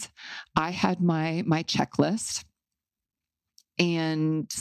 [0.55, 2.43] I had my my checklist
[3.79, 4.53] and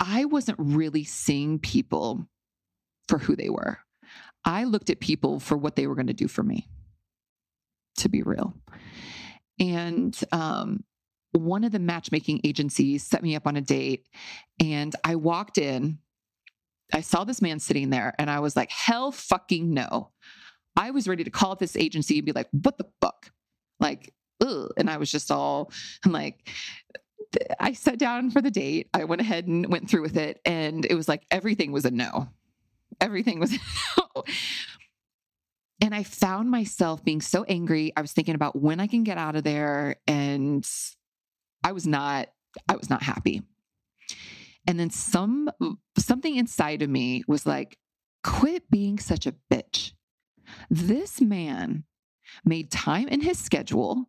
[0.00, 2.26] I wasn't really seeing people
[3.08, 3.78] for who they were.
[4.44, 6.66] I looked at people for what they were going to do for me,
[7.98, 8.54] to be real.
[9.60, 10.82] And um,
[11.32, 14.06] one of the matchmaking agencies set me up on a date
[14.60, 15.98] and I walked in.
[16.92, 20.10] I saw this man sitting there and I was like, hell fucking no.
[20.76, 23.30] I was ready to call up this agency and be like, what the fuck?
[23.80, 24.70] Like, ugh.
[24.76, 25.72] And I was just all
[26.04, 26.48] I'm like,
[27.58, 28.88] I sat down for the date.
[28.92, 30.40] I went ahead and went through with it.
[30.44, 32.28] And it was like everything was a no.
[33.00, 33.52] Everything was
[33.98, 34.24] no.
[35.80, 37.92] And I found myself being so angry.
[37.96, 40.68] I was thinking about when I can get out of there and
[41.64, 42.28] I was not
[42.68, 43.42] I was not happy.
[44.66, 45.50] And then some
[45.98, 47.78] something inside of me was like
[48.22, 49.92] quit being such a bitch.
[50.70, 51.84] This man
[52.44, 54.08] made time in his schedule.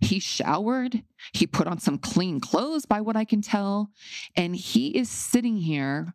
[0.00, 3.90] He showered, he put on some clean clothes by what I can tell,
[4.36, 6.14] and he is sitting here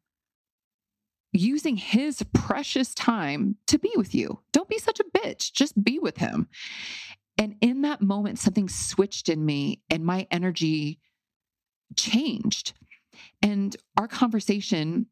[1.34, 4.40] using his precious time to be with you.
[4.54, 5.52] Don't be such a bitch.
[5.52, 6.48] Just be with him.
[7.38, 11.00] And in that moment, something switched in me and my energy
[11.96, 12.74] changed.
[13.42, 15.08] And our conversation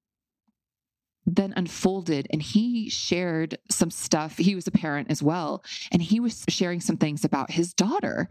[1.26, 4.38] then unfolded and he shared some stuff.
[4.38, 5.64] He was a parent as well.
[5.92, 8.28] And he was sharing some things about his daughter.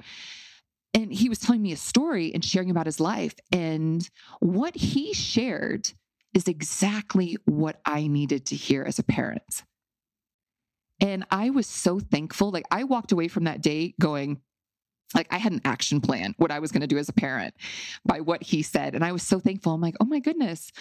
[0.92, 3.34] And he was telling me a story and sharing about his life.
[3.52, 5.90] And what he shared
[6.34, 9.64] is exactly what I needed to hear as a parent.
[11.04, 12.50] And I was so thankful.
[12.50, 14.40] Like I walked away from that day going,
[15.14, 17.52] like I had an action plan, what I was going to do as a parent
[18.06, 18.94] by what he said.
[18.94, 19.74] And I was so thankful.
[19.74, 20.72] I'm like, oh my goodness,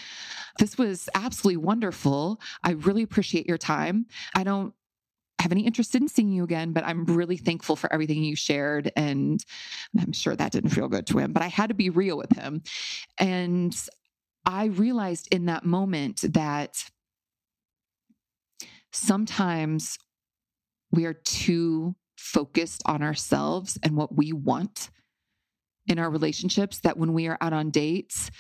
[0.60, 2.40] this was absolutely wonderful.
[2.64, 4.06] I really appreciate your time.
[4.34, 4.74] I don't
[5.40, 8.94] have any interest in seeing you again, but I'm really thankful for everything you shared.
[8.96, 9.44] And
[10.00, 12.32] I'm sure that didn't feel good to him, but I had to be real with
[12.32, 12.64] him.
[13.18, 13.76] And
[14.46, 16.90] I realized in that moment that
[18.94, 19.98] sometimes
[20.94, 24.90] we are too focused on ourselves and what we want
[25.88, 28.32] in our relationships that when we are out on dates,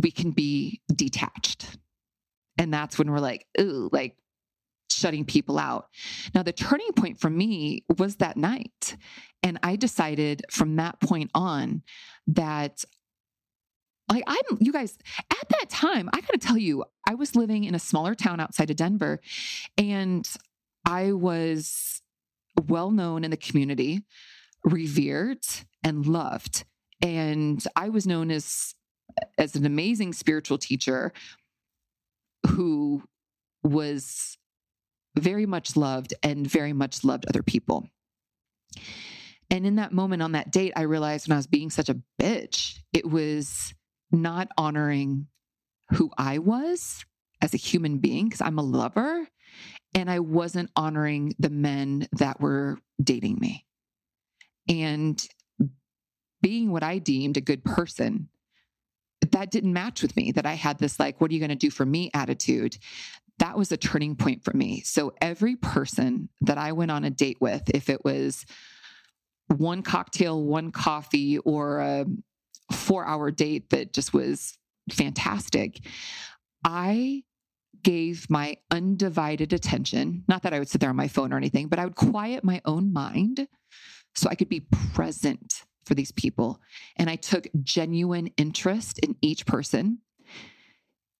[0.00, 1.78] we can be detached.
[2.58, 4.16] And that's when we're like, ooh, like
[4.90, 5.88] shutting people out.
[6.34, 8.96] Now, the turning point for me was that night.
[9.42, 11.82] And I decided from that point on
[12.28, 12.84] that
[14.10, 17.64] like I'm you guys at that time I got to tell you I was living
[17.64, 19.18] in a smaller town outside of Denver
[19.78, 20.28] and
[20.84, 22.02] I was
[22.68, 24.02] well known in the community
[24.64, 25.44] revered
[25.82, 26.64] and loved
[27.02, 28.74] and I was known as
[29.38, 31.12] as an amazing spiritual teacher
[32.46, 33.02] who
[33.62, 34.36] was
[35.16, 37.86] very much loved and very much loved other people.
[39.50, 42.00] And in that moment on that date, I realized when I was being such a
[42.20, 43.74] bitch, it was
[44.10, 45.28] not honoring
[45.92, 47.04] who I was
[47.40, 49.28] as a human being, because I'm a lover,
[49.94, 53.64] and I wasn't honoring the men that were dating me.
[54.68, 55.24] And
[56.42, 58.28] being what I deemed a good person,
[59.30, 61.56] that didn't match with me, that I had this, like, what are you going to
[61.56, 62.76] do for me attitude
[63.38, 64.80] that was a turning point for me.
[64.82, 68.44] So every person that I went on a date with, if it was
[69.48, 72.06] one cocktail, one coffee, or a
[72.72, 74.56] four hour date that just was
[74.90, 75.80] fantastic,
[76.64, 77.24] I
[77.84, 80.24] gave my undivided attention.
[80.26, 82.42] Not that I would sit there on my phone or anything, but I would quiet
[82.42, 83.46] my own mind
[84.14, 86.60] so I could be present for these people.
[86.96, 89.98] And I took genuine interest in each person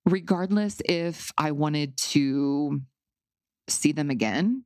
[0.07, 2.81] regardless if I wanted to
[3.69, 4.65] see them again,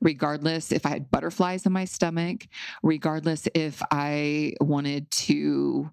[0.00, 2.46] regardless if I had butterflies in my stomach,
[2.82, 5.90] regardless if I wanted to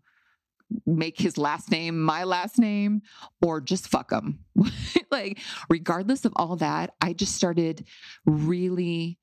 [0.85, 3.01] make his last name my last name
[3.41, 4.39] or just fuck him.
[5.11, 7.85] like, regardless of all that, I just started
[8.25, 9.17] really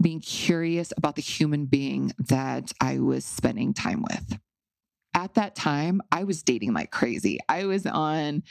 [0.00, 4.38] being curious about the human being that I was spending time with
[5.18, 7.38] at that time, I was dating like crazy.
[7.48, 8.44] I was on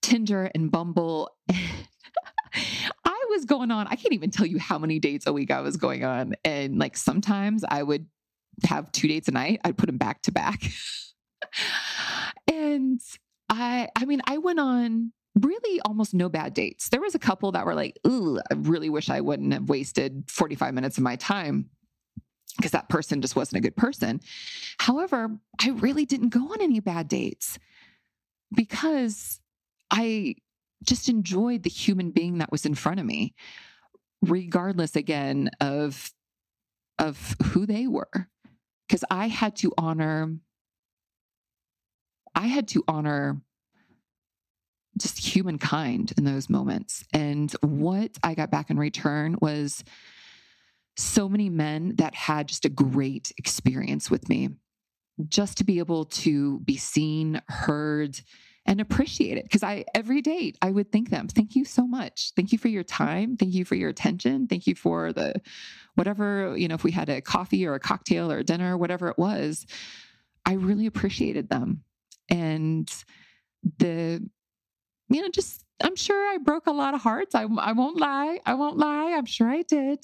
[0.00, 1.30] Tinder and Bumble.
[1.50, 5.60] I was going on, I can't even tell you how many dates a week I
[5.60, 6.34] was going on.
[6.44, 8.06] And like sometimes I would
[8.64, 10.62] have two dates a night, I'd put them back to back.
[12.52, 13.00] and
[13.48, 16.88] I, I mean, I went on really almost no bad dates.
[16.88, 20.24] There was a couple that were like, ooh, I really wish I wouldn't have wasted
[20.28, 21.70] 45 minutes of my time
[22.56, 24.20] because that person just wasn't a good person.
[24.78, 27.58] However, I really didn't go on any bad dates
[28.54, 29.40] because
[29.90, 30.34] I
[30.84, 33.34] just enjoyed the human being that was in front of me,
[34.22, 36.12] regardless again of
[36.98, 38.28] of who they were.
[38.86, 40.36] Because I had to honor,
[42.34, 43.40] I had to honor
[44.98, 47.04] just humankind in those moments.
[47.12, 47.80] And mm-hmm.
[47.80, 49.84] what I got back in return was
[50.96, 54.50] so many men that had just a great experience with me.
[55.28, 58.18] Just to be able to be seen, heard,
[58.64, 59.44] and appreciate it.
[59.44, 61.28] Because I, every date, I would thank them.
[61.28, 62.32] Thank you so much.
[62.36, 63.36] Thank you for your time.
[63.36, 64.46] Thank you for your attention.
[64.46, 65.34] Thank you for the
[65.94, 69.08] whatever, you know, if we had a coffee or a cocktail or a dinner, whatever
[69.08, 69.66] it was,
[70.46, 71.84] I really appreciated them.
[72.30, 72.90] And
[73.78, 74.26] the,
[75.08, 77.34] you know, just, I'm sure I broke a lot of hearts.
[77.34, 78.38] I, I won't lie.
[78.46, 79.14] I won't lie.
[79.16, 79.98] I'm sure I did.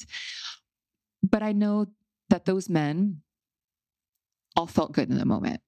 [1.23, 1.87] But I know
[2.31, 3.23] that those men
[4.57, 5.61] all felt good in the moment.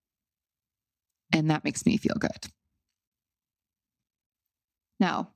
[1.33, 2.49] And that makes me feel good.
[4.99, 5.31] Now,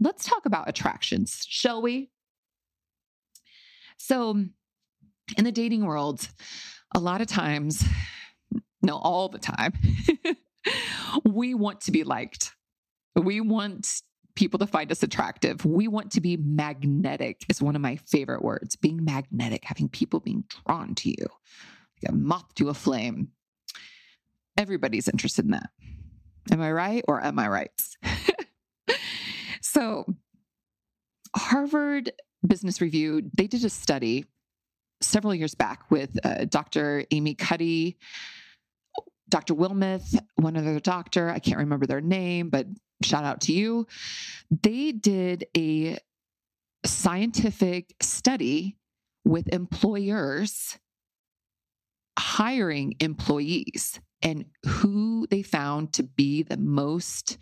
[0.00, 2.10] let's talk about attractions, shall we?
[3.98, 4.44] So,
[5.36, 6.28] in the dating world,
[6.94, 7.84] a lot of times,
[8.84, 9.72] no, all the time,
[11.24, 12.52] we want to be liked.
[13.16, 14.02] We want
[14.34, 15.64] people to find us attractive.
[15.64, 18.76] We want to be magnetic, is one of my favorite words.
[18.76, 21.26] Being magnetic, having people being drawn to you,
[22.02, 23.28] like a moth to a flame.
[24.58, 25.70] Everybody's interested in that.
[26.52, 27.82] Am I right or am I right?
[29.62, 30.04] so,
[31.34, 32.12] Harvard
[32.46, 34.26] Business Review, they did a study
[35.00, 37.04] several years back with uh, Dr.
[37.10, 37.98] Amy Cuddy,
[39.28, 39.54] Dr.
[39.54, 41.30] Wilmoth, one other doctor.
[41.30, 42.66] I can't remember their name, but
[43.02, 43.86] shout out to you.
[44.50, 45.98] They did a
[46.84, 48.76] scientific study
[49.24, 50.78] with employers
[52.18, 57.38] hiring employees and who they found to be the most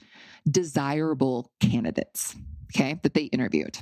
[0.51, 2.35] desirable candidates,
[2.75, 3.79] okay, that they interviewed.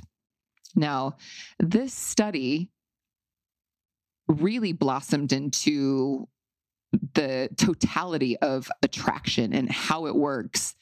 [0.75, 1.17] Now,
[1.59, 2.69] this study
[4.27, 6.27] really blossomed into
[7.13, 10.75] the totality of attraction and how it works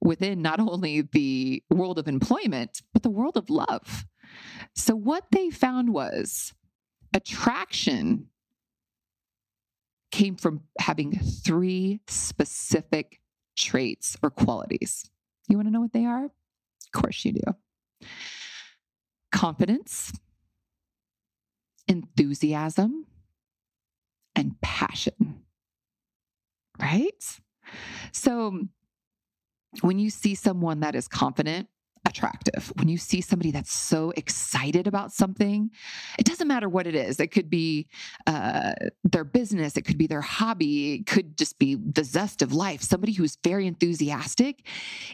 [0.00, 4.04] within not only the world of employment, but the world of love.
[4.74, 6.54] So, what they found was
[7.14, 8.28] attraction
[10.10, 13.20] came from having three specific
[13.56, 15.10] traits or qualities.
[15.48, 16.24] You want to know what they are?
[16.24, 18.06] Of course you do.
[19.30, 20.12] Confidence,
[21.88, 23.06] enthusiasm,
[24.42, 25.42] and passion.
[26.78, 27.40] Right?
[28.10, 28.66] So
[29.80, 31.68] when you see someone that is confident,
[32.04, 32.72] attractive.
[32.76, 35.70] When you see somebody that's so excited about something,
[36.18, 37.20] it doesn't matter what it is.
[37.20, 37.88] It could be
[38.26, 38.72] uh,
[39.04, 42.82] their business, it could be their hobby, it could just be the zest of life.
[42.82, 44.66] Somebody who's very enthusiastic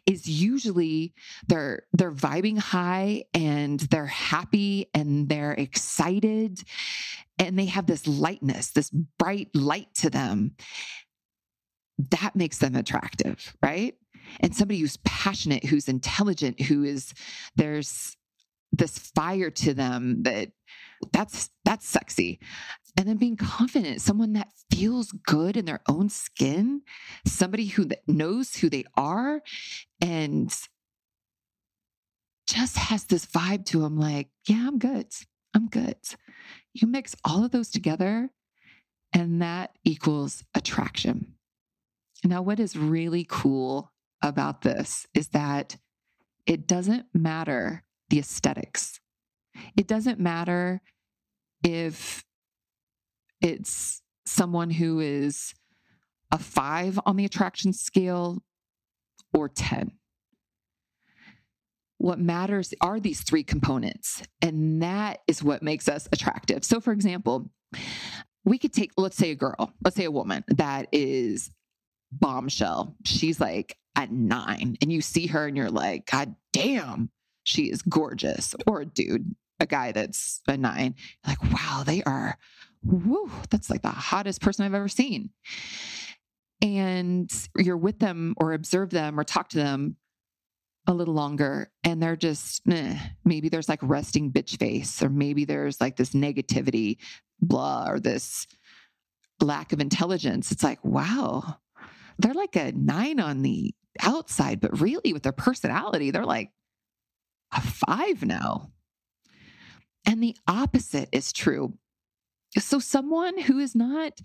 [0.06, 1.12] is usually
[1.46, 6.62] they're they're vibing high and they're happy and they're excited
[7.38, 10.56] and they have this lightness, this bright light to them.
[12.10, 13.94] That makes them attractive, right?
[14.40, 17.12] And somebody who's passionate, who's intelligent, who is
[17.56, 18.16] there's
[18.72, 20.50] this fire to them that
[21.12, 22.38] that's that's sexy.
[22.96, 26.82] And then being confident someone that feels good in their own skin
[27.26, 29.40] somebody who knows who they are
[30.00, 30.54] and
[32.46, 35.06] just has this vibe to them like yeah i'm good.
[35.54, 35.96] I'm good.
[36.74, 38.30] You mix all of those together
[39.12, 41.34] and that equals attraction.
[42.24, 43.90] Now what is really cool
[44.22, 45.76] about this is that
[46.46, 49.00] it doesn't matter the aesthetics.
[49.76, 50.80] It doesn't matter
[51.62, 52.24] if
[53.40, 55.54] it's someone who is
[56.30, 58.42] a five on the attraction scale
[59.32, 59.92] or 10.
[61.98, 66.64] What matters are these three components, and that is what makes us attractive.
[66.64, 67.50] So, for example,
[68.44, 71.50] we could take, let's say, a girl, let's say a woman that is
[72.12, 72.94] bombshell.
[73.04, 77.10] She's like at nine and you see her and you're like, God damn,
[77.42, 78.54] she is gorgeous.
[78.64, 80.94] Or a dude, a guy that's a nine,
[81.26, 82.38] like, wow, they are,
[82.84, 85.30] whoo, that's like the hottest person I've ever seen.
[86.62, 89.96] And you're with them or observe them or talk to them
[90.86, 92.62] a little longer and they're just
[93.24, 96.96] maybe there's like resting bitch face or maybe there's like this negativity
[97.40, 98.46] blah or this
[99.42, 101.58] lack of intelligence it's like wow
[102.18, 106.50] they're like a nine on the outside, but really with their personality, they're like
[107.52, 108.70] a five now.
[110.06, 111.74] And the opposite is true.
[112.56, 114.20] So, someone who is not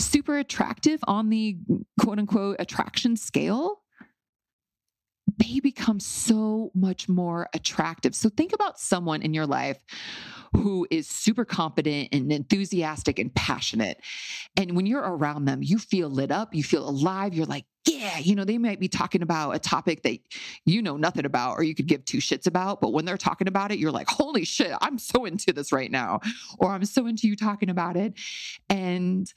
[0.00, 1.58] super attractive on the
[2.00, 3.82] quote unquote attraction scale,
[5.36, 8.14] they become so much more attractive.
[8.14, 9.78] So, think about someone in your life
[10.54, 14.00] who is super confident and enthusiastic and passionate.
[14.56, 17.34] And when you're around them, you feel lit up, you feel alive.
[17.34, 20.18] You're like, yeah, you know, they might be talking about a topic that
[20.64, 22.80] you know nothing about or you could give two shits about.
[22.80, 25.90] But when they're talking about it, you're like, holy shit, I'm so into this right
[25.90, 26.20] now.
[26.58, 28.14] Or I'm so into you talking about it.
[28.68, 29.32] And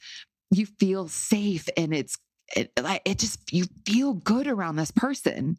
[0.50, 2.18] you feel safe and it's
[2.56, 5.56] it, like it just you feel good around this person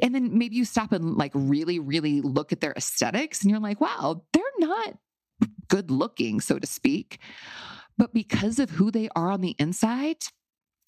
[0.00, 3.60] and then maybe you stop and like really, really look at their aesthetics and you're
[3.60, 4.96] like, wow, they're not
[5.68, 7.18] good looking, so to speak.
[7.98, 10.18] But because of who they are on the inside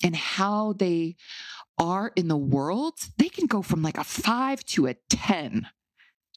[0.02, 1.16] and how they
[1.78, 5.66] are in the world, they can go from like a five to a 10,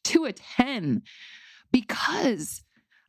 [0.05, 1.03] to a 10
[1.71, 2.63] because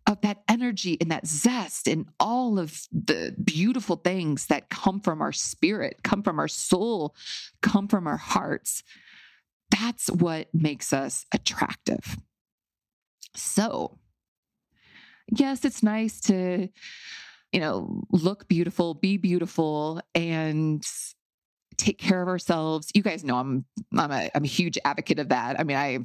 [0.07, 5.21] of that energy and that zest and all of the beautiful things that come from
[5.21, 7.15] our spirit, come from our soul,
[7.61, 8.83] come from our hearts.
[9.71, 12.17] That's what makes us attractive.
[13.35, 13.99] So,
[15.31, 16.69] yes, it's nice to,
[17.53, 20.85] you know, look beautiful, be beautiful, and
[21.77, 22.91] take care of ourselves.
[22.95, 23.65] You guys know I'm
[23.97, 25.59] I'm a I'm a huge advocate of that.
[25.59, 26.01] I mean, I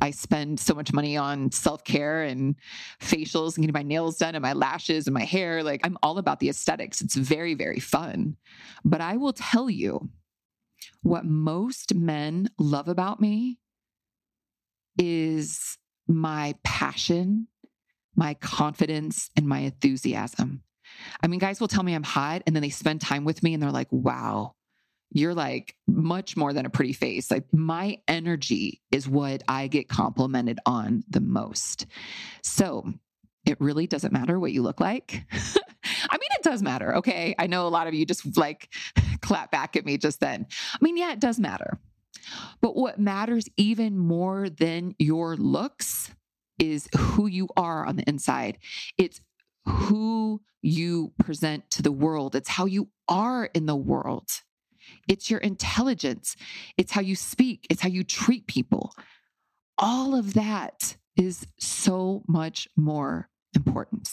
[0.00, 2.54] I spend so much money on self care and
[3.00, 5.62] facials and getting my nails done and my lashes and my hair.
[5.62, 7.00] Like, I'm all about the aesthetics.
[7.00, 8.36] It's very, very fun.
[8.84, 10.10] But I will tell you
[11.02, 13.58] what most men love about me
[14.98, 15.76] is
[16.06, 17.48] my passion,
[18.14, 20.62] my confidence, and my enthusiasm.
[21.22, 23.54] I mean, guys will tell me I'm hot and then they spend time with me
[23.54, 24.54] and they're like, wow,
[25.12, 27.30] you're like much more than a pretty face.
[27.30, 31.86] Like my energy is what I get complimented on the most.
[32.42, 32.92] So
[33.44, 35.24] it really doesn't matter what you look like.
[35.32, 36.96] I mean, it does matter.
[36.96, 37.34] Okay.
[37.38, 38.72] I know a lot of you just like
[39.20, 40.46] clap back at me just then.
[40.72, 41.78] I mean, yeah, it does matter.
[42.60, 46.12] But what matters even more than your looks
[46.58, 48.58] is who you are on the inside.
[48.98, 49.20] It's
[49.66, 54.28] who you present to the world, it's how you are in the world.
[55.08, 56.36] It's your intelligence,
[56.76, 58.94] it's how you speak, it's how you treat people.
[59.78, 64.08] All of that is so much more important.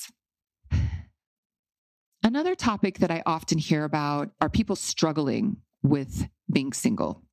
[2.23, 7.23] Another topic that I often hear about are people struggling with being single.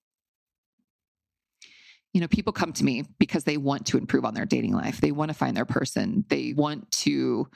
[2.14, 5.00] you know, people come to me because they want to improve on their dating life.
[5.00, 6.24] They want to find their person.
[6.28, 7.48] They want to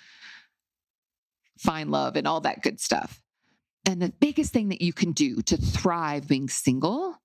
[1.58, 3.20] find love and all that good stuff.
[3.86, 7.16] And the biggest thing that you can do to thrive being single,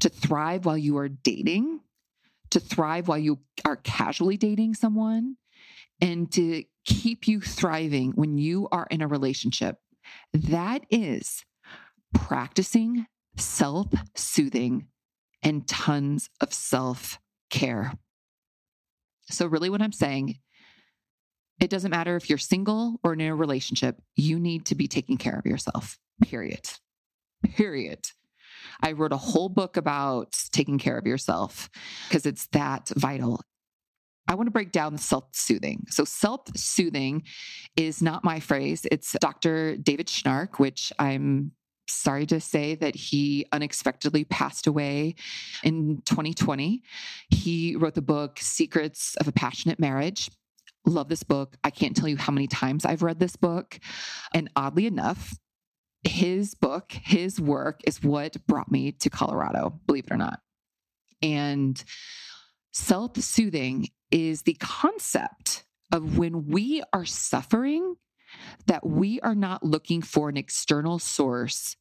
[0.00, 1.80] to thrive while you are dating,
[2.50, 5.36] to thrive while you are casually dating someone,
[6.00, 9.78] and to keep you thriving when you are in a relationship,
[10.32, 11.44] that is
[12.14, 13.06] practicing
[13.36, 14.86] self soothing
[15.42, 17.18] and tons of self
[17.50, 17.92] care.
[19.30, 20.38] So, really, what I'm saying,
[21.60, 25.16] it doesn't matter if you're single or in a relationship, you need to be taking
[25.16, 26.68] care of yourself, period.
[27.44, 28.00] Period.
[28.82, 31.70] I wrote a whole book about taking care of yourself
[32.08, 33.40] because it's that vital.
[34.28, 35.86] I want to break down self soothing.
[35.88, 37.22] So, self soothing
[37.76, 38.86] is not my phrase.
[38.90, 39.76] It's Dr.
[39.76, 41.52] David Schnarch, which I'm
[41.88, 45.14] sorry to say that he unexpectedly passed away
[45.62, 46.82] in 2020.
[47.30, 50.28] He wrote the book Secrets of a Passionate Marriage.
[50.86, 51.56] Love this book.
[51.64, 53.78] I can't tell you how many times I've read this book.
[54.32, 55.36] And oddly enough,
[56.04, 60.40] his book, his work is what brought me to Colorado, believe it or not.
[61.22, 61.82] And
[62.72, 67.96] self soothing is the concept of when we are suffering,
[68.66, 71.76] that we are not looking for an external source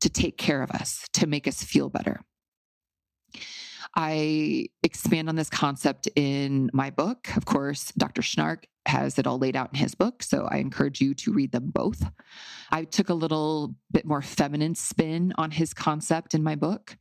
[0.00, 2.20] to take care of us, to make us feel better.
[3.96, 7.28] I expand on this concept in my book.
[7.36, 8.22] Of course, Dr.
[8.22, 10.22] Schnarch has it all laid out in his book.
[10.22, 12.02] So I encourage you to read them both.
[12.70, 16.96] I took a little bit more feminine spin on his concept in my book,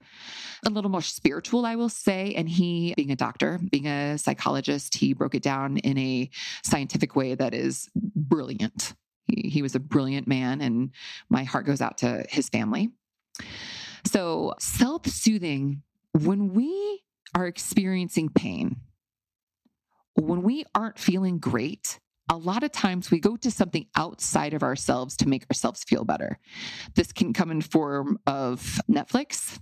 [0.65, 2.33] a little more spiritual, I will say.
[2.35, 6.29] And he, being a doctor, being a psychologist, he broke it down in a
[6.63, 8.93] scientific way that is brilliant.
[9.27, 10.91] He, he was a brilliant man, and
[11.29, 12.89] my heart goes out to his family.
[14.05, 15.83] So, self soothing,
[16.13, 17.01] when we
[17.35, 18.77] are experiencing pain,
[20.15, 21.99] when we aren't feeling great,
[22.29, 26.05] a lot of times we go to something outside of ourselves to make ourselves feel
[26.05, 26.37] better.
[26.95, 29.59] This can come in form of Netflix,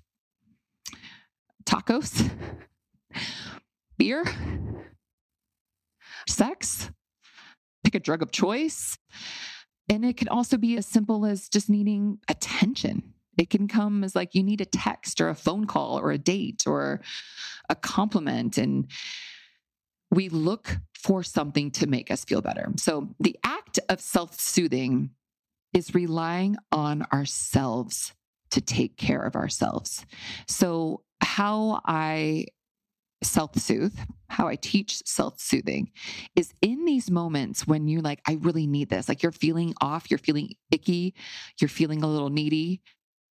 [1.65, 2.29] tacos,
[3.97, 4.25] beer,
[6.27, 6.91] sex,
[7.83, 8.97] pick a drug of choice.
[9.89, 13.13] And it can also be as simple as just needing attention.
[13.37, 16.17] It can come as like you need a text or a phone call or a
[16.17, 17.01] date or
[17.69, 18.57] a compliment.
[18.57, 18.89] And
[20.11, 22.71] we look for something to make us feel better.
[22.77, 25.11] So the act of self soothing
[25.73, 28.13] is relying on ourselves
[28.51, 30.05] to take care of ourselves.
[30.47, 32.45] So, how I
[33.23, 33.97] self soothe,
[34.29, 35.91] how I teach self soothing
[36.35, 39.09] is in these moments when you're like, I really need this.
[39.09, 41.15] Like you're feeling off, you're feeling icky,
[41.59, 42.81] you're feeling a little needy.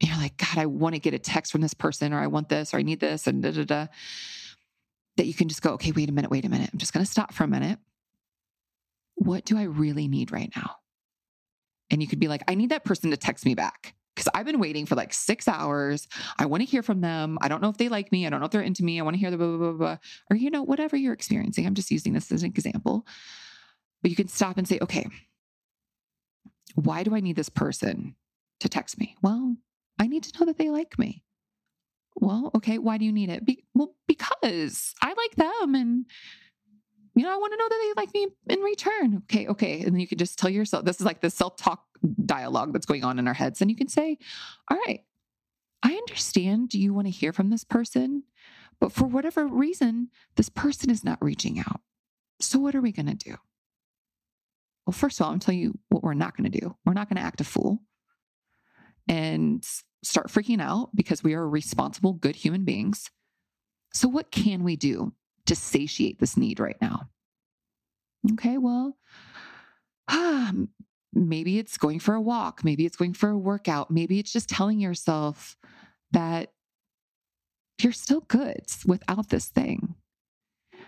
[0.01, 2.49] You're like, God, I want to get a text from this person, or I want
[2.49, 3.87] this, or I need this, and da da da
[5.17, 6.71] that you can just go, okay, wait a minute, wait a minute.
[6.73, 7.79] I'm just going to stop for a minute.
[9.15, 10.77] What do I really need right now?
[11.91, 14.45] And you could be like, I need that person to text me back because I've
[14.45, 16.07] been waiting for like six hours.
[16.39, 17.39] I want to hear from them.
[17.41, 18.27] I don't know if they like me.
[18.27, 19.01] I don't know if they're into me.
[19.01, 19.97] I want to hear the blah, blah, blah, blah.
[20.31, 21.67] Or, you know, whatever you're experiencing.
[21.67, 23.07] I'm just using this as an example.
[24.03, 25.09] But you can stop and say, okay,
[26.75, 28.17] why do I need this person
[28.61, 29.17] to text me?
[29.23, 29.57] Well,
[29.99, 31.23] I need to know that they like me.
[32.17, 33.45] Well, okay, why do you need it?
[33.45, 36.07] Be- well, because I like them and
[37.15, 39.23] you know, I want to know that they like me in return.
[39.25, 39.81] Okay, okay.
[39.81, 41.83] And you can just tell yourself this is like the self talk
[42.27, 43.63] dialogue that's going on in our heads.
[43.63, 44.19] And you can say,
[44.71, 45.03] All right,
[45.83, 48.25] I understand you want to hear from this person,
[48.81, 51.81] but for whatever reason, this person is not reaching out.
[52.39, 53.37] So, what are we going to do?
[54.87, 56.77] Well, first of all, I'm telling you what we're not going to do.
[56.85, 57.81] We're not going to act a fool
[59.09, 59.65] and
[60.03, 63.11] start freaking out because we are responsible, good human beings.
[63.93, 65.13] So, what can we do
[65.47, 67.09] to satiate this need right now?
[68.33, 68.97] Okay, well,
[71.13, 74.49] maybe it's going for a walk, maybe it's going for a workout, maybe it's just
[74.49, 75.57] telling yourself
[76.13, 76.53] that
[77.81, 79.95] you're still good without this thing.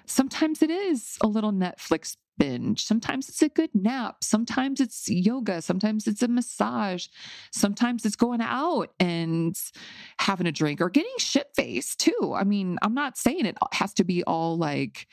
[0.08, 2.84] Sometimes it is a little Netflix binge.
[2.84, 4.22] Sometimes it's a good nap.
[4.22, 5.60] Sometimes it's yoga.
[5.60, 7.08] Sometimes it's a massage.
[7.52, 9.58] Sometimes it's going out and
[10.20, 12.34] having a drink or getting shit faced too.
[12.34, 15.08] I mean, I'm not saying it has to be all like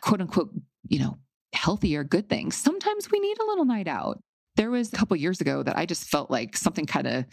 [0.00, 0.50] quote unquote,
[0.88, 1.18] you know,
[1.52, 2.56] healthy or good things.
[2.56, 4.22] Sometimes we need a little night out.
[4.56, 7.24] There was a couple years ago that I just felt like something kind of,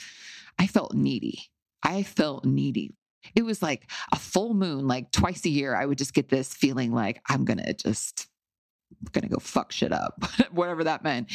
[0.58, 1.44] I felt needy.
[1.84, 2.94] I felt needy.
[3.36, 5.76] It was like a full moon, like twice a year.
[5.76, 8.28] I would just get this feeling like I'm going to just
[9.12, 11.32] going to go fuck shit up, whatever that meant.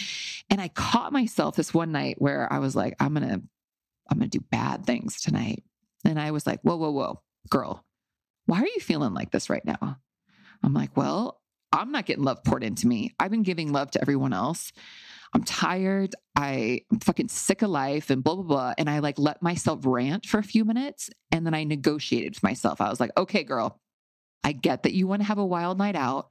[0.51, 3.43] And I caught myself this one night where I was like, I'm going to,
[4.11, 5.63] I'm going to do bad things tonight.
[6.05, 7.85] And I was like, whoa, whoa, whoa, girl,
[8.47, 9.99] Why are you feeling like this right now?
[10.63, 11.41] I'm like, Well,
[11.73, 13.15] I'm not getting love poured into me.
[13.19, 14.73] I've been giving love to everyone else.
[15.35, 16.15] I'm tired.
[16.37, 18.75] I, am fucking sick of life and blah, blah, blah.
[18.79, 22.43] And I like let myself rant for a few minutes and then I negotiated with
[22.43, 22.81] myself.
[22.81, 23.81] I was like, okay, girl,
[24.45, 26.31] I get that you want to have a wild night out.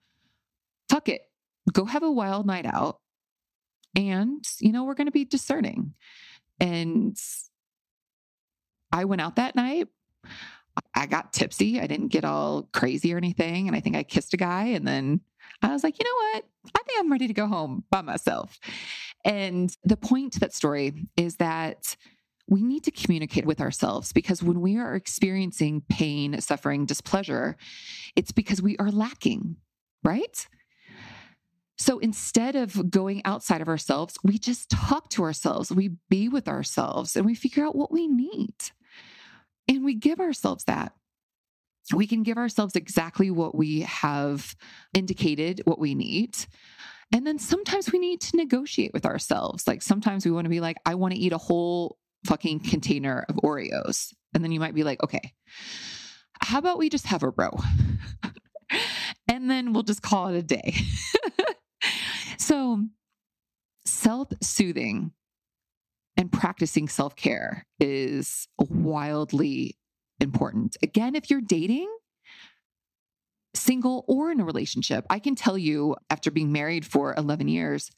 [0.90, 1.22] Fuck it.
[1.72, 3.00] Go have a wild night out.
[3.96, 5.94] And, you know, we're going to be discerning.
[6.60, 7.18] And
[8.92, 9.88] I went out that night.
[10.96, 11.80] I got tipsy.
[11.80, 13.68] I didn't get all crazy or anything.
[13.68, 14.66] And I think I kissed a guy.
[14.68, 15.22] And then
[15.64, 16.46] I was like, you know what?
[16.76, 18.60] I think I'm ready to go home by myself.
[19.26, 21.96] And the point to that story is that
[22.48, 27.56] we need to communicate with ourselves because when we are experiencing pain, suffering, displeasure,
[28.16, 29.56] it's because we are lacking,
[30.04, 30.48] right?
[31.78, 36.48] So instead of going outside of ourselves, we just talk to ourselves, we be with
[36.48, 38.54] ourselves, and we figure out what we need.
[39.68, 40.94] And we give ourselves that.
[41.94, 44.56] We can give ourselves exactly what we have
[44.94, 46.38] indicated, what we need.
[47.12, 49.68] And then sometimes we need to negotiate with ourselves.
[49.68, 53.26] Like sometimes we want to be like, I want to eat a whole fucking container
[53.28, 54.14] of Oreos.
[54.34, 55.34] And then you might be like, okay,
[56.42, 57.52] how about we just have a row?
[59.28, 60.74] and then we'll just call it a day.
[62.38, 62.84] so,
[63.86, 65.12] self soothing
[66.18, 69.78] and practicing self care is wildly
[70.24, 70.78] important.
[70.82, 71.90] Again, if you're dating,
[73.54, 77.92] single or in a relationship, I can tell you after being married for 11 years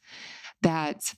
[0.61, 1.13] that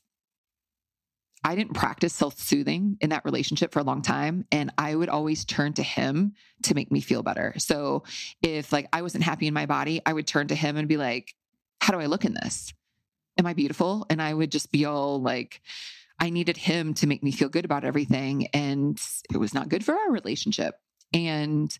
[1.44, 4.46] I didn't practice self soothing in that relationship for a long time.
[4.52, 6.34] And I would always turn to him
[6.64, 7.54] to make me feel better.
[7.58, 8.04] So
[8.42, 10.98] if like I wasn't happy in my body, I would turn to him and be
[10.98, 11.34] like,
[11.80, 12.74] how do I look in this?
[13.38, 14.06] Am I beautiful?
[14.10, 15.62] And I would just be all like,
[16.20, 18.48] I needed him to make me feel good about everything.
[18.48, 19.00] And
[19.32, 20.76] it was not good for our relationship.
[21.14, 21.76] And,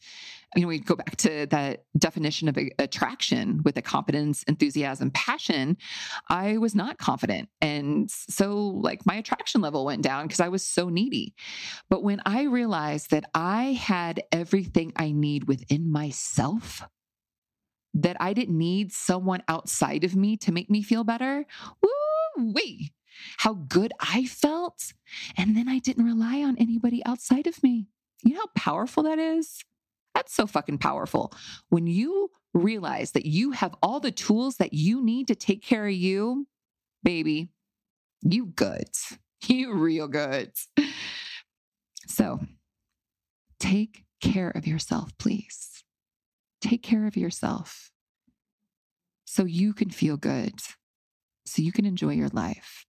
[0.56, 5.78] you know, we go back to that definition of attraction with a competence, enthusiasm, passion.
[6.30, 7.50] I was not confident.
[7.62, 11.36] And so, like, my attraction level went down because I was so needy.
[11.90, 16.88] But when I realized that I had everything I need within myself,
[17.94, 21.46] that I didn't need someone outside of me to make me feel better,
[21.82, 22.94] woo wee,
[23.38, 24.94] how good I felt.
[25.36, 27.88] And then I didn't rely on anybody outside of me.
[28.24, 29.64] You know how powerful that is?
[30.14, 31.34] That's so fucking powerful.
[31.70, 35.86] When you realize that you have all the tools that you need to take care
[35.86, 36.48] of you,
[37.04, 37.50] baby,
[38.22, 38.90] you good.
[39.48, 40.52] You real good.
[42.08, 42.40] So
[43.60, 45.84] take care of yourself, please.
[46.60, 47.92] Take care of yourself
[49.26, 50.60] so you can feel good,
[51.46, 52.88] so you can enjoy your life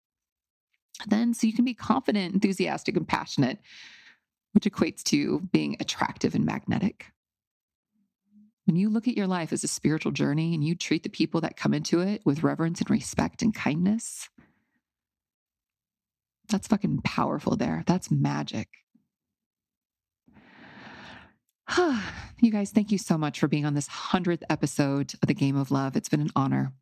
[1.07, 3.59] then so you can be confident, enthusiastic, and passionate,
[4.53, 7.07] which equates to being attractive and magnetic.
[8.67, 11.41] When you look at your life as a spiritual journey and you treat the people
[11.41, 14.29] that come into it with reverence and respect and kindness,
[16.49, 17.83] that's fucking powerful there.
[17.87, 18.69] That's magic.
[22.41, 25.57] you guys, thank you so much for being on this 100th episode of the Game
[25.57, 25.97] of Love.
[25.97, 26.73] It's been an honor.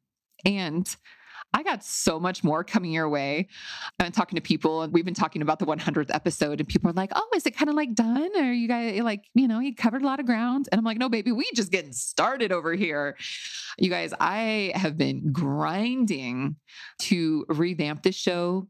[0.44, 0.94] And
[1.56, 3.48] I got so much more coming your way.
[3.98, 6.92] I'm talking to people, and we've been talking about the 100th episode, and people are
[6.92, 8.30] like, "Oh, is it kind of like done?
[8.36, 10.98] Or you guys like, you know, you covered a lot of ground?" And I'm like,
[10.98, 13.16] "No, baby, we just getting started over here."
[13.78, 16.56] You guys, I have been grinding
[16.98, 18.68] to revamp this show,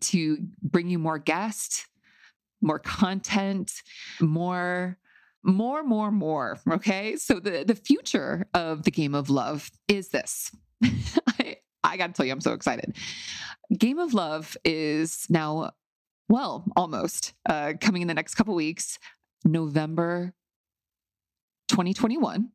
[0.00, 1.86] to bring you more guests,
[2.62, 3.70] more content,
[4.18, 4.96] more
[5.46, 10.50] more more more okay so the the future of the game of love is this
[11.84, 12.96] I, got to tell you, I'm so excited.
[13.76, 15.72] Game of Love is now,
[16.28, 18.98] well, almost uh, coming in the next couple weeks,
[19.44, 20.34] November
[21.68, 22.50] 2021.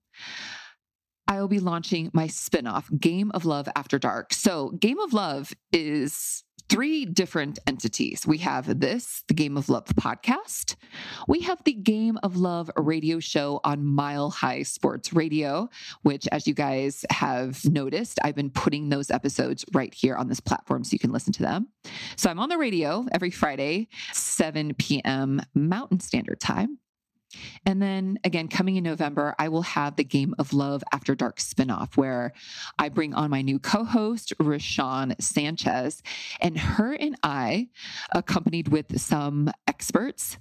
[1.27, 4.33] I will be launching my spinoff, Game of Love After Dark.
[4.33, 8.25] So, Game of Love is three different entities.
[8.27, 10.75] We have this, the Game of Love podcast.
[11.27, 15.69] We have the Game of Love radio show on Mile High Sports Radio,
[16.03, 20.39] which, as you guys have noticed, I've been putting those episodes right here on this
[20.39, 21.67] platform so you can listen to them.
[22.15, 25.41] So I'm on the radio every Friday, 7 p.m.
[25.55, 26.77] Mountain Standard Time.
[27.65, 31.37] And then again, coming in November, I will have the Game of Love After Dark
[31.37, 32.33] spinoff where
[32.77, 36.01] I bring on my new co host, Rashawn Sanchez,
[36.41, 37.69] and her and I,
[38.13, 40.37] accompanied with some experts,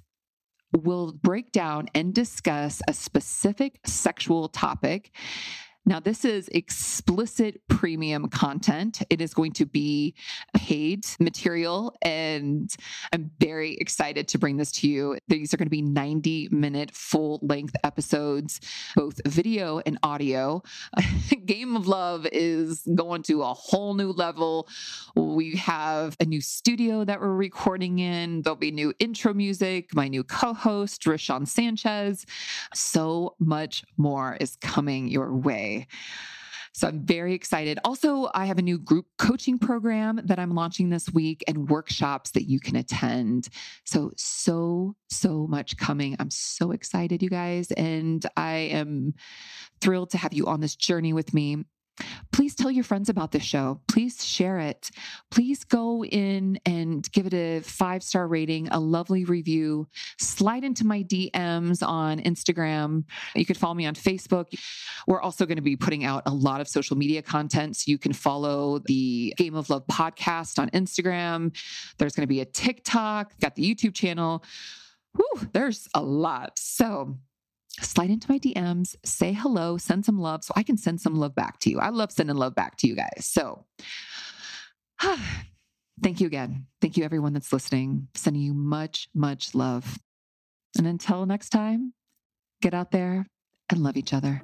[0.73, 5.11] will break down and discuss a specific sexual topic
[5.85, 9.01] Now, this is explicit premium content.
[9.09, 10.13] It is going to be
[10.55, 12.69] paid material, and
[13.13, 15.17] I'm very excited to bring this to you.
[15.27, 18.59] These are going to be 90 minute full length episodes,
[18.95, 20.61] both video and audio.
[21.45, 24.67] Game of Love is going to a whole new level.
[25.15, 30.07] We have a new studio that we're recording in, there'll be new intro music, my
[30.07, 32.25] new co host, Rashawn Sanchez.
[32.73, 35.68] So much more is coming your way.
[36.73, 37.79] So I'm very excited.
[37.83, 42.31] Also, I have a new group coaching program that I'm launching this week and workshops
[42.31, 43.49] that you can attend.
[43.85, 46.15] So, so, so much coming.
[46.19, 47.71] I'm so excited, you guys.
[47.71, 49.13] And I am
[49.81, 51.65] thrilled to have you on this journey with me.
[52.31, 53.81] Please tell your friends about this show.
[53.87, 54.89] Please share it.
[55.31, 59.87] Please go in and give it a five star rating, a lovely review.
[60.17, 63.03] Slide into my DMs on Instagram.
[63.35, 64.53] You can follow me on Facebook.
[65.07, 67.77] We're also going to be putting out a lot of social media content.
[67.77, 71.55] So you can follow the Game of Love podcast on Instagram.
[71.97, 74.43] There's going to be a TikTok, got the YouTube channel.
[75.15, 76.57] Whew, there's a lot.
[76.57, 77.17] So
[77.79, 81.35] slide into my DMs, say hello, send some love so I can send some love
[81.35, 81.79] back to you.
[81.79, 83.25] I love sending love back to you guys.
[83.25, 83.65] So,
[86.01, 86.65] thank you again.
[86.81, 88.07] Thank you, everyone that's listening.
[88.15, 89.97] Sending you much, much love.
[90.77, 91.93] And until next time,
[92.61, 93.25] get out there
[93.69, 94.41] and love each other.